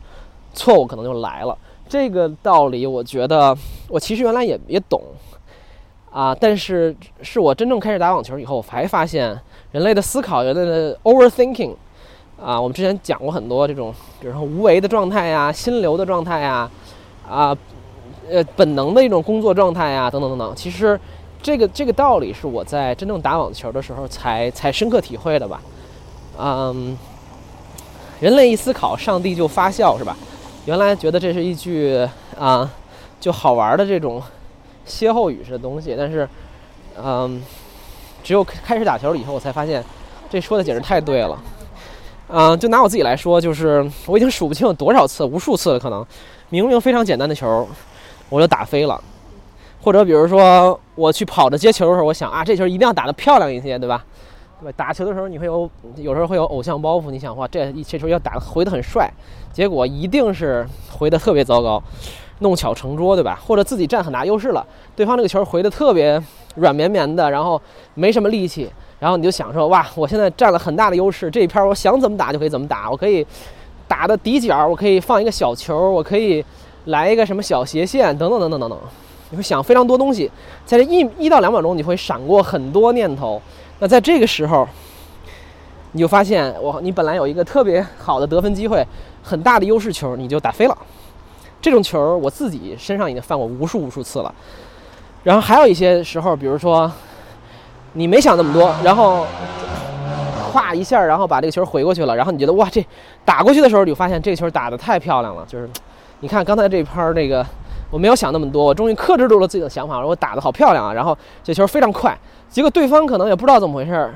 [0.54, 1.56] 错误可能就来了。
[1.92, 3.54] 这个道理，我觉得
[3.86, 5.02] 我其实原来也也懂
[6.10, 9.38] 啊，但是是我真正开始打网球以后，我才发现
[9.72, 11.74] 人类的思考，人类的 overthinking
[12.42, 16.70] 啊，我们之前讲过很多这种，比如说无为的状态呀、心流的状态呀、
[17.28, 17.54] 啊
[18.30, 20.56] 呃本能的一种工作状态呀，等等等等。
[20.56, 20.98] 其实
[21.42, 25.60] 这个这个道理是我在真正打网球的时候才才深刻体会的吧。
[26.38, 26.96] 嗯，
[28.18, 30.16] 人类一思考，上帝就发笑，是吧？
[30.64, 32.06] 原来觉得这是一句
[32.38, 32.70] 啊，
[33.20, 34.22] 就好玩的这种
[34.84, 36.28] 歇后语式的东西，但是，
[37.02, 37.42] 嗯，
[38.22, 39.84] 只有开始打球以后，我才发现
[40.30, 41.36] 这说的简直太对了。
[42.28, 46.06] 嗯，就拿我自己来说，就是我已经数不清有多少次，无数次了，可能
[46.48, 47.68] 明明非常简单的球，
[48.28, 49.02] 我就打飞了。
[49.82, 54.04] 或者比如说我去跑着接球的时候，我想啊，这球一定要打得漂亮一些，对吧？
[54.62, 54.72] 对吧？
[54.76, 59.10] 打球的时候你会有有时候会有偶像包袱，你想哇，这一这球要打回得很帅。
[59.52, 61.82] 结果一定是回的特别糟糕，
[62.38, 63.38] 弄巧成拙，对吧？
[63.44, 66.22] 或者自己占很大优势了，对方这个球回的特别
[66.54, 67.60] 软绵绵的，然后
[67.94, 73.26] 没什么力气，然后你就想说，哇，我现在占了很大的优势，这一片我想怎么打就可以怎么打，我可以
[73.86, 76.42] 打的底角，我可以放一个小球，我可以
[76.86, 78.78] 来一个什么小斜线，等等等等等等，
[79.28, 80.30] 你会想非常多东西，
[80.64, 83.42] 在这一一到两秒钟，你会闪过很多念头。
[83.82, 84.64] 那在这个时候，
[85.90, 88.86] 你就发现，我你本来有一个特别好的得分机会。
[89.24, 90.78] 很大的优势球你就打飞了，
[91.60, 94.32] 这种球我自己身上已经犯过无数无数次了。
[95.24, 96.90] 然后还有一些时候，比如说
[97.94, 99.26] 你没想那么多，然后
[100.52, 102.84] 咵一下，然后把这个球回过去了，然后你觉得哇，这
[103.24, 105.44] 打过去的时候，你就发现这个球打得太漂亮了。
[105.48, 105.68] 就是
[106.20, 107.44] 你看刚才这一拍那个，
[107.92, 110.92] 我没有想那么多，我终于克制住了自己的想法，我打得好漂亮啊。
[110.92, 112.18] 然后这球非常快，
[112.50, 114.12] 结果对方可能也不知道怎么回事，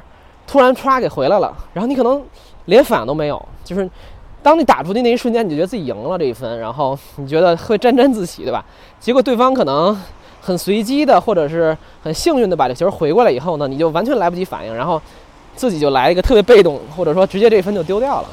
[0.48, 2.20] 突然歘给回来了，然后你可能
[2.64, 3.88] 连反应都没有，就是。
[4.42, 8.64] 当你打出的那一瞬间，你就觉得自己赢了这一分，然后你觉得会沾沾自喜，对吧？
[9.00, 10.00] 结果对方可能
[10.40, 15.02] 很随机的，或者是很幸运的把这球回过来以后呢，你就完全来不及反应，然后
[15.56, 18.28] 自己就来一个特别被动，或者说直接这一分就丢掉了。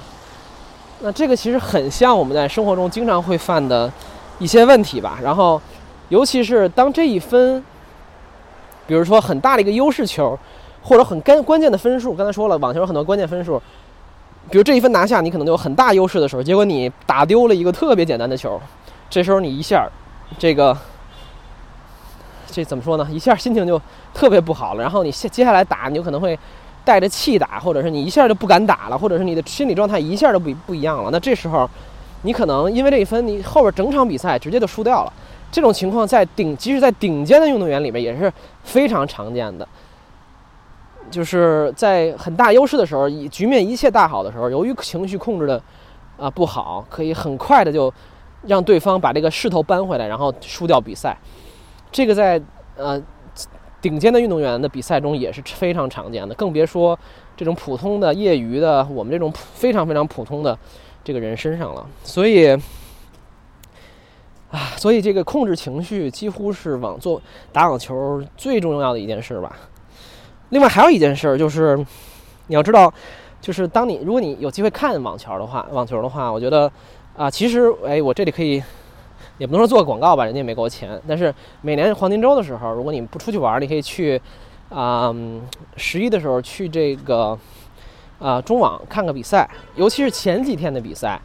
[0.99, 3.91] 那这个其实很像我们在生活中经常会犯的
[4.43, 5.17] 一些问题吧。
[5.23, 5.59] 然后，
[6.09, 7.63] 尤其是当这一分，
[8.85, 10.37] 比如说很大的一个优势球，
[10.81, 13.61] 或者很关关键的分数，刚才说了，网球有很多关键分数。
[14.51, 18.59] 比如这一分拿下，你可能就有很大优势的时候，结果你打丢了一个特别简单的球，
[19.09, 19.87] 这时候你一下，
[20.37, 20.77] 这个，
[22.47, 23.07] 这怎么说呢？
[23.09, 23.81] 一下心情就
[24.13, 24.81] 特别不好了。
[24.81, 26.37] 然后你下接下来打，你就可能会
[26.83, 31.09] 带着气打，或者是你一下就不敢打了，或者是你的心理状态一下就不不一样了。
[31.09, 31.69] 那这时候，
[32.23, 35.13] 你可能因为这一分，你后边整场比赛直接就输掉了。
[35.51, 38.31] 这种情况在顶，即使在顶尖的运动员里面也是
[38.63, 39.67] 非常常见的。
[41.11, 45.61] 就是在很大优势的时候，以局面一切大好的时候，由于情绪控制的
[46.17, 47.93] 啊不好，可以很快的就
[48.47, 51.15] 让对方把这个势头扳回来，然后输掉比赛。
[51.91, 52.41] 这个在
[52.75, 52.99] 呃
[53.79, 56.97] 顶尖的运动员的比赛中也是非常常见的，更别说
[57.37, 60.57] 这种普通的业余的我们这种非常非常普通的
[61.03, 61.85] 这个人身上了。
[62.03, 62.51] 所以
[64.51, 69.55] 啊，所以这个控制情绪几乎是网做打网球最重要的一件事吧。
[70.49, 71.75] 另外还有一件事，就是
[72.45, 72.93] 你要知道，
[73.41, 76.71] 就是当你如果你有机会看网球的话，网球的话，我觉得
[77.17, 78.61] 啊，其实哎，我这里可以
[79.39, 81.01] 也不能说做个广告吧，人家也没给我钱。
[81.07, 84.21] 但是每年黄金周的时候，如果你不出去玩，你可以去
[84.69, 85.11] 啊
[85.75, 87.35] 十一的时候去这个
[88.23, 91.19] 啊中网看个比赛，尤其是前几天的比赛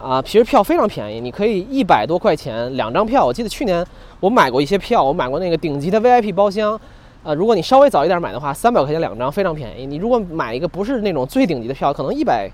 [0.00, 3.22] 啊，其实票非常便宜，你可以一百多块钱两张票。
[3.22, 3.86] 我记得去年
[4.18, 6.80] 我买过一些票，我买过那个顶级的 VIP 包厢。
[7.24, 9.84] 呃，如果你稍微早一点买的话，三百块钱两张，非常便宜。
[9.84, 12.48] 你如果买一个不是那种最顶级的票，可能一百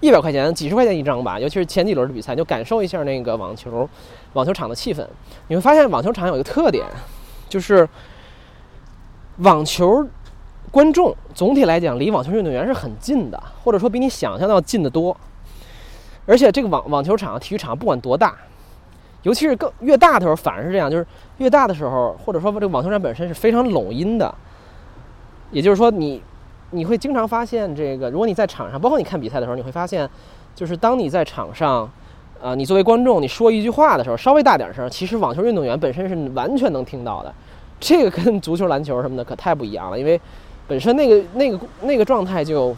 [0.00, 1.38] 一百块钱、几十块钱一张吧。
[1.38, 3.88] 尤其是前几轮的比赛，就感受一下那个网球
[4.34, 5.06] 网球场的气氛。
[5.46, 6.84] 你会发现网球场有一个特点，
[7.48, 7.88] 就是
[9.38, 10.04] 网球
[10.70, 15.16] 观众总体来讲离网球运动员是很近的，或者说比你想象的要近得多。
[16.26, 18.34] 而且这个网网球场、体育场不管多大。
[19.24, 21.04] 尤其是更越大的时候，反而是这样，就是
[21.38, 24.32] 越大的时候，或者说这个网球场本身是非常拢音的。
[25.50, 26.22] 也就是说，你
[26.70, 30.08] 你会经常发现，这个如果你在场上，包括你看比赛的时候，你会发现，
[30.54, 31.90] 就是当你在场上，
[32.40, 37.34] 呃，你作为观众，你说一句话的时候稍微大点声，其实网球运动员本身是完全能听到的。
[37.80, 40.18] 这个跟足球、篮球什么的可太不一样了，因为
[40.68, 42.76] 本身那个那个那个状态就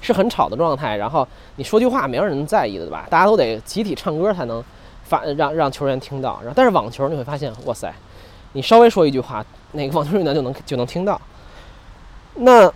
[0.00, 3.06] 是很吵的状态，然后你说句话没有人在意的，对吧？
[3.10, 4.62] 大家都得集体唱歌才能
[5.02, 6.38] 发让让球员听到。
[6.40, 7.92] 然后但是网球你会发现，哇塞，
[8.52, 11.20] 你稍微说一句话，那个网球运动员就能就能听到。
[12.34, 12.72] 那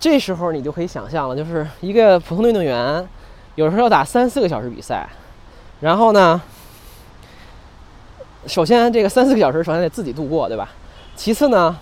[0.00, 3.06] 这时候你就可以想象了，就是一个普通的运动员，
[3.56, 5.06] 有时候要打三四个小时比赛，
[5.80, 6.40] 然后呢？
[8.46, 10.70] 首先，这个三四个小时，首先得自己度过，对吧？
[11.16, 11.76] 其次呢，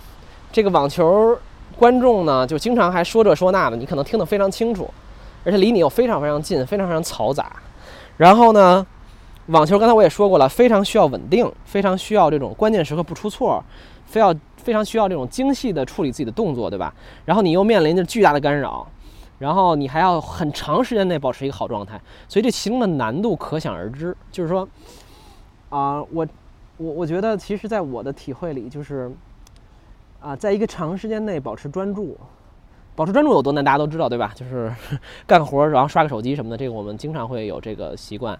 [0.57, 1.37] 这个网球
[1.77, 4.89] 观众呢，就经常还说这说那的，你可能听得非常清楚，
[5.45, 7.55] 而且离你又非常非常近，非常非常嘈杂。
[8.17, 8.83] 然后呢，
[9.49, 13.63] 网球刚才我也说过了，非常需要稳定，非常需要这种关键时刻不出错，
[14.07, 16.91] 非要非常需要这种精细的处理自己的动作，对吧？
[17.23, 18.87] 然后你又面临着巨大的干扰，
[19.37, 24.17] 然后你还要很长时间内保持一个好状态，所以这其中的难度可想而知。
[24.31, 24.67] 就是说，
[25.69, 26.25] 啊，我。
[26.79, 29.11] 我我觉得，其实，在我的体会里，就是，
[30.19, 32.17] 啊，在一个长时间内保持专注，
[32.95, 34.31] 保持专注有多难，大家都知道，对吧？
[34.35, 34.73] 就是
[35.27, 38.37] 干活然后刷个手机什么的，这个我们经常会有这个习惯，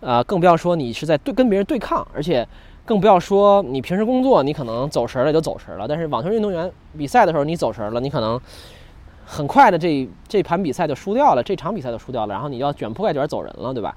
[0.00, 2.46] 呃，更不要说你是在对跟别人对抗，而且
[2.84, 8.40] 更不要说你平时工作，你可能走神了就走神了，但是网球运动员比赛的时候你走神了，你可能
[9.26, 13.94] 很快的这这盘比赛就输掉了，这场比赛就输掉了，然后你要卷铺盖卷走人了，对吧？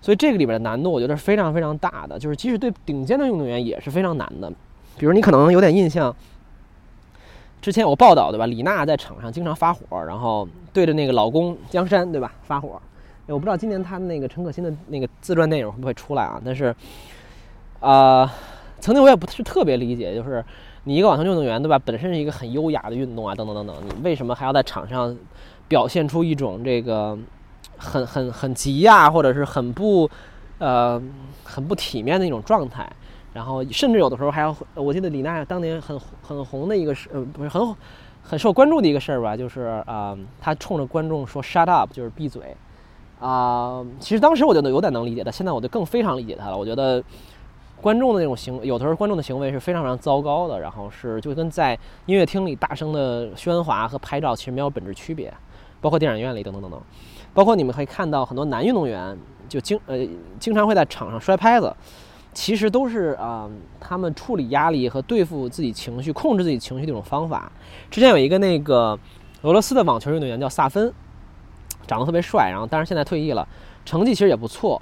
[0.00, 2.16] 所以这个里边的难度，我觉得是非常非常大的。
[2.16, 4.50] 就是即使对顶尖的运动员也是非常难的。
[4.98, 6.14] 比如你可能有点印象，
[7.62, 8.46] 之前有报道对吧？
[8.46, 12.80] 李娜在场上经常发火，然后对着那个老公江山对吧发火。
[13.26, 16.40] 我不知道今年她的那个陈可辛的那个自传电影会不会出来啊？
[16.44, 16.74] 但是，
[17.80, 18.30] 啊，
[18.80, 20.44] 曾经我也不是特别理解，就是
[20.84, 21.78] 你一个网球运动员对吧？
[21.78, 25.16] 本身是一个很优雅的运动啊，等等等等，你为什么还要在场上
[25.68, 27.16] 表现出一种这个？
[27.80, 30.10] 很很很急呀，或者是很不，
[30.58, 31.00] 呃，
[31.44, 32.90] 很不体面的一种状态。
[33.38, 37.76] 然后甚至有的时候还要，我记得李娜当年很很红的一个事，呃，不是很
[38.20, 42.56] 很受关注的一个事儿吧，就是啊，她冲着观众说 “shut up”，就是闭嘴。
[43.20, 46.58] 啊，其实当时我觉得有点能理解她，现在我就更非常理解她了。
[46.58, 47.00] 我觉得
[47.80, 55.32] 观众的那种行，有的时候观众的行为是非常非常糟糕的，然后是就跟在音乐厅里大声的喧哗和拍照其实没有本质区别，
[55.80, 56.80] 包括电影院里等等等等。
[57.32, 59.16] 包括你们可以看到很多男运动员
[59.48, 59.96] 就经呃
[60.40, 61.72] 经常会在场上摔拍子，
[62.32, 63.48] 其实都是啊
[63.80, 67.50] 他们处理压力和对付自己情绪、控制自己情绪的一种方法。
[67.90, 68.98] 之前有一个那个
[69.42, 70.92] 俄罗斯的网球运动员叫萨芬，
[71.86, 73.46] 长得特别帅，然后但是现在退役了，
[73.84, 74.80] 成绩其实也不错。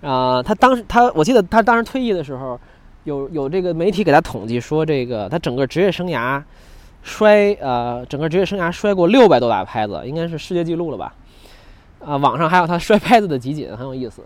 [0.00, 2.60] 啊，他当时他我记得他当时退役的时候，
[3.04, 6.42] 有有这个媒体给他统计说，这个他整个职业生涯
[7.02, 11.14] 摔呃整个职业生涯摔过六百多把拍子，应该是世界纪录了吧。
[12.04, 14.22] 啊，网上还有他摔拍子的集锦，很有意思。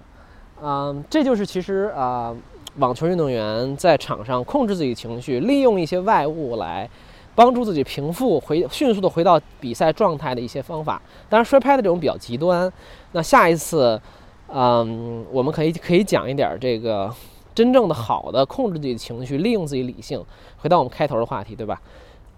[0.62, 2.34] 嗯，这就是其实啊，
[2.76, 6.88] 网球运动员在场上控制自己情绪，利用一些外物来
[7.34, 11.00] 帮助自己平复、回迅速的回到比赛状态的一些方法。
[11.28, 12.72] 当然，摔拍的这种比较极端。
[13.12, 14.00] 那下一次，
[14.48, 17.12] 嗯，我们可以可以讲一点这个
[17.54, 20.24] 真正的好的控制自己情绪、利用自己理性。
[20.58, 21.80] 回到我们开头的话题，对吧？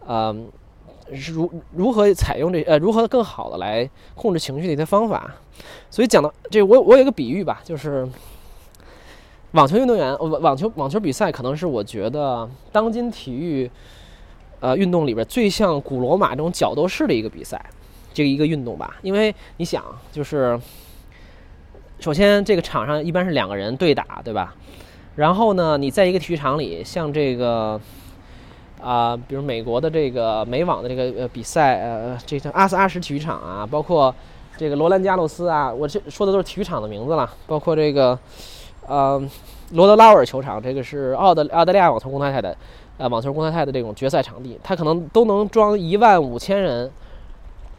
[0.07, 0.49] 嗯。
[1.29, 5.35] 如如何采用这呃如何更好的来控制情绪的一些方法，
[5.91, 8.09] 所以讲到这我我有一个比喻吧，就是
[9.55, 13.71] 网球运动员网网球网球比赛可能是我觉得当今体育
[14.59, 17.65] 呃运动里边最像古罗马这种角斗士的一个比赛，
[18.13, 20.61] 这个一个运动吧，因为你想就是
[22.01, 24.57] 首先这个场上一般是两个人对打对吧，
[25.15, 27.81] 然后呢你在一个体育场里像这个。
[28.83, 34.15] 啊，比如美国的这个美网的这个呃比赛，呃，这个阿斯阿什体育场啊，包括
[34.59, 37.33] 这个罗兰加洛斯啊，我这说的都是体育场的名字了。
[37.47, 38.19] 包括这个，
[38.87, 39.23] 呃，
[39.73, 42.57] 罗德拉尔球场，这个是澳的澳大利亚网球公开赛的，
[42.99, 46.91] 呃，网球公开赛的这种决赛场地，它可能都能装一万五千人，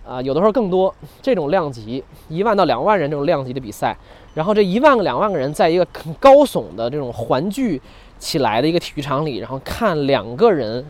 [0.06, 0.94] 啊，有的时候更多。
[1.22, 3.96] 这种量级，一万到两万人这种量级的比赛，
[4.34, 7.82] 然后这一万个两万个人在一个很高耸的这种环聚。
[8.18, 10.84] 起来的一个体育场里，然后看两个人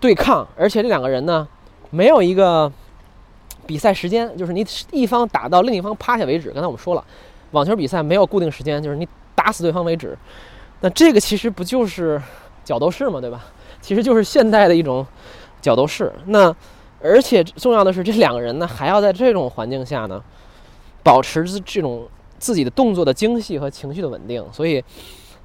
[0.00, 1.46] 对抗，而且这两个人呢，
[1.90, 2.70] 没有一个
[3.66, 6.50] 比赛时间，就是你一方打到另一方趴下为止。
[6.50, 7.04] 刚才我们说了，
[7.54, 10.16] 网球比赛没有固定时间，就是你打死对方为止。
[10.80, 12.20] 那这个其实不就是
[12.62, 13.46] 角斗士嘛，对吧？
[13.80, 15.06] 其实就是现代的一种
[15.62, 16.12] 角斗士。
[16.26, 16.54] 那
[17.00, 20.22] 而且重要的是，这两个人呢，还要在这种环境下呢，
[21.02, 22.06] 保持这种
[22.38, 24.84] 自己的动作的精细和情绪的稳定，所以。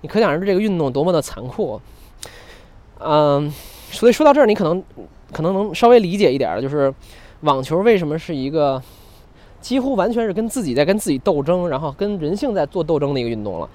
[0.01, 1.78] 你可想而知这个运动多么的残酷，
[2.99, 3.53] 嗯，
[3.91, 4.82] 所以说到这儿，你可能
[5.34, 6.93] 可能能稍微理解一点，就是
[7.41, 8.82] 网球为什么是一个
[9.62, 13.70] 几乎完全是跟自己在跟自己斗争，然后跟人性在做斗争的一个运动了。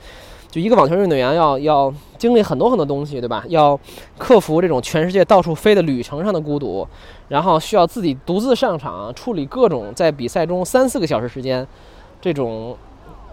[0.50, 3.44] 就一个网球运动员要要经历很多很多东西，对吧？
[3.48, 3.76] 要
[4.16, 6.86] 克服这种全世界到处飞的旅程上的孤独，
[7.26, 11.66] 然后需要自己独自上场处理各种在比赛中三四个小时时间
[12.20, 12.76] 这种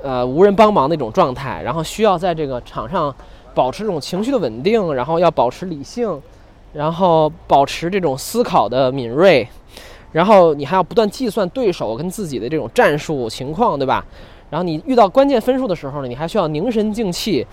[0.02, 3.14] 呃无人帮忙的一种状态，然后需要在这个场上
[3.54, 6.20] 保持这种情绪的稳定，然后要保持理性，
[6.74, 9.48] 然后保持这种思考的敏锐，
[10.12, 14.06] 然后你还要不断计算对手跟自己的这种战术情况，对吧？
[14.50, 17.46] 然后你遇到关键分数的时候呢，你还需要凝神静气，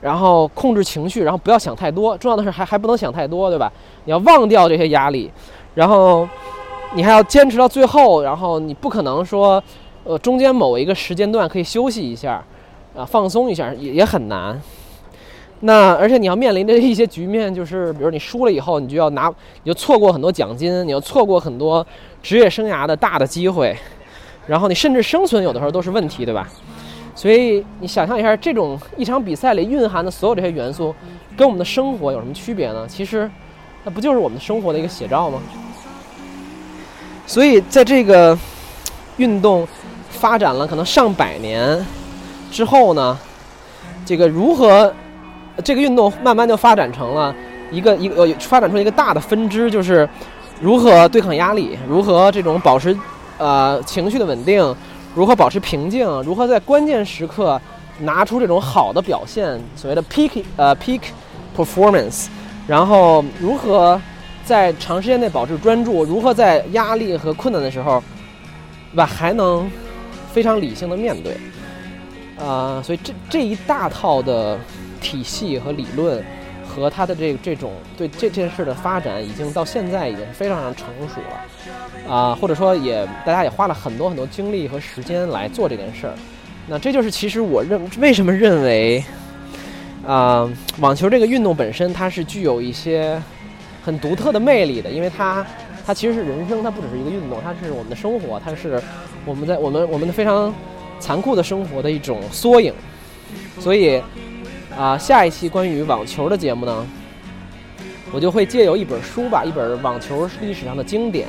[0.00, 2.16] 然后控制情绪，然后不要想太多。
[2.16, 3.70] 重要的是还还不能想太多，对吧？
[4.06, 5.30] 你要忘掉这些压力，
[5.74, 6.26] 然后
[6.94, 8.22] 你还要坚持到最后。
[8.22, 9.62] 然后你不可能说，
[10.04, 12.42] 呃，中间某一个时间段可以休息一下，
[12.96, 14.58] 啊，放松一下也也很难。
[15.60, 19.32] 那而且你要面临的一些局面，就是比如你输了以后，你就要拿，
[19.62, 21.84] 你就错过很多奖金，你要错过很多
[22.22, 23.76] 职业生涯的大的机会。
[24.46, 26.48] 然后你甚至生存有的时候都是问题，对吧？
[27.14, 30.94] 所以你想象一下，这种一场比赛里蕴含的所有这些元素，
[31.36, 32.86] 跟我们的生活有什么区别呢？
[32.86, 33.28] 其实，
[33.84, 35.40] 那不就是我们生活的一个写照吗？
[37.26, 38.38] 所以在这个
[39.16, 39.66] 运动
[40.10, 41.84] 发展了可能上百年
[42.52, 43.18] 之后呢，
[44.04, 44.94] 这个如何
[45.64, 47.34] 这个运动慢慢就发展成了
[47.70, 50.08] 一个一个呃发展出一个大的分支，就是
[50.60, 52.96] 如何对抗压力，如何这种保持。
[53.38, 54.74] 呃，情绪的稳定，
[55.14, 57.60] 如何保持平静，如何在关键时刻
[58.00, 61.02] 拿出这种好的表现，所谓的 peak 呃 peak
[61.54, 62.28] performance，
[62.66, 64.00] 然后如何
[64.42, 68.02] 在长时间内保持专注，如何在压力和困难的时候，
[68.90, 69.70] 对吧，还能
[70.32, 71.36] 非常理性的面对，
[72.42, 74.58] 啊，所以这这一大套的
[75.06, 76.20] 体系和理论
[76.66, 82.12] 和他的这这种对这件事的发展，已经到现在已经非常非常成熟了。
[82.12, 86.14] 啊，或者说也，大家也花了很多很多精力和时间来做这件事儿。
[86.66, 89.04] 那这就是其实我认为什么认为，
[90.04, 90.50] 啊，
[90.80, 93.22] 网球这个运动本身它是具有一些
[93.84, 95.46] 很独特的魅力的，因为它
[95.86, 98.82] 它其实是人生，它不只是一个运动，它是我们的生活，它是
[99.24, 100.52] 我们在我们我们的非常
[100.98, 102.74] 残酷的生活的一种缩影。
[103.58, 104.00] 所以
[104.76, 106.86] 啊，下一期关于网球的节目呢，
[108.12, 111.26] 我就会借由一本书吧，一本网球历史上的经典。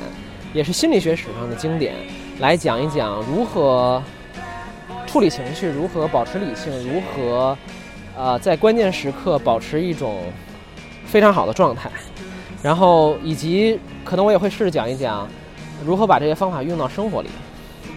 [0.54, 1.94] 也是心理学史上的经典，
[2.38, 4.02] 来讲一讲如何
[5.06, 7.56] 处理情绪，如何保持理性，如何
[8.16, 10.22] 呃在关键时刻保持一种
[11.04, 11.90] 非常好的状态，
[12.62, 15.28] 然后以及可能我也会试着讲一讲
[15.84, 17.28] 如何把这些方法用到生活里。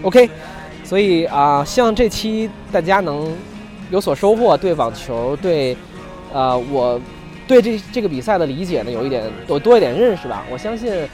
[0.01, 0.29] OK，
[0.83, 3.33] 所以啊，希望这期大家能
[3.91, 5.77] 有所收获，对网球，对
[6.33, 6.99] 呃我
[7.47, 10.43] 对这这个比赛的理解呢有一点有多一点认识吧。
[10.49, 11.07] 我相信。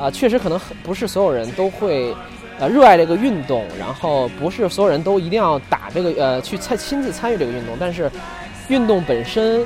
[0.00, 2.12] 啊，确实可能不是所有人都会，
[2.58, 7.76] 呃，热爱这个运动，然后不是所有人都一定要打这个，呃，去参亲自参与这个运动。
[7.78, 8.10] 但是，
[8.68, 9.60] 运动本身，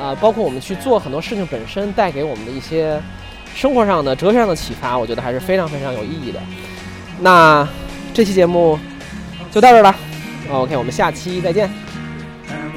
[0.00, 2.98] 啊，包括我们去做很多事情本身带给我们的一些
[3.52, 6.40] 生活上的、哲学上的启发，我觉得还是非常非常有意义的。
[7.20, 7.68] 那
[8.14, 8.78] 这期节目
[9.50, 9.94] 就到这儿了
[10.50, 11.68] ，OK，我们下期再见，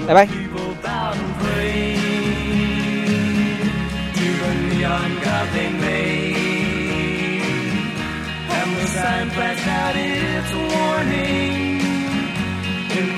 [0.08, 0.48] 拜拜。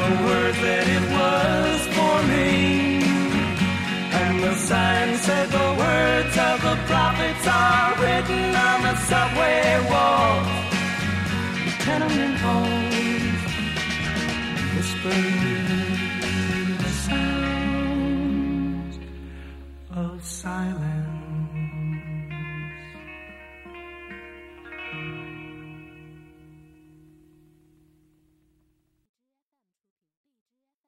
[0.09, 3.03] the words that it was forming.
[4.21, 10.49] And the sign said the words of the prophets are written on the subway walls,
[11.85, 13.41] tenement halls,
[14.75, 15.98] whispering
[20.41, 20.98] Silence.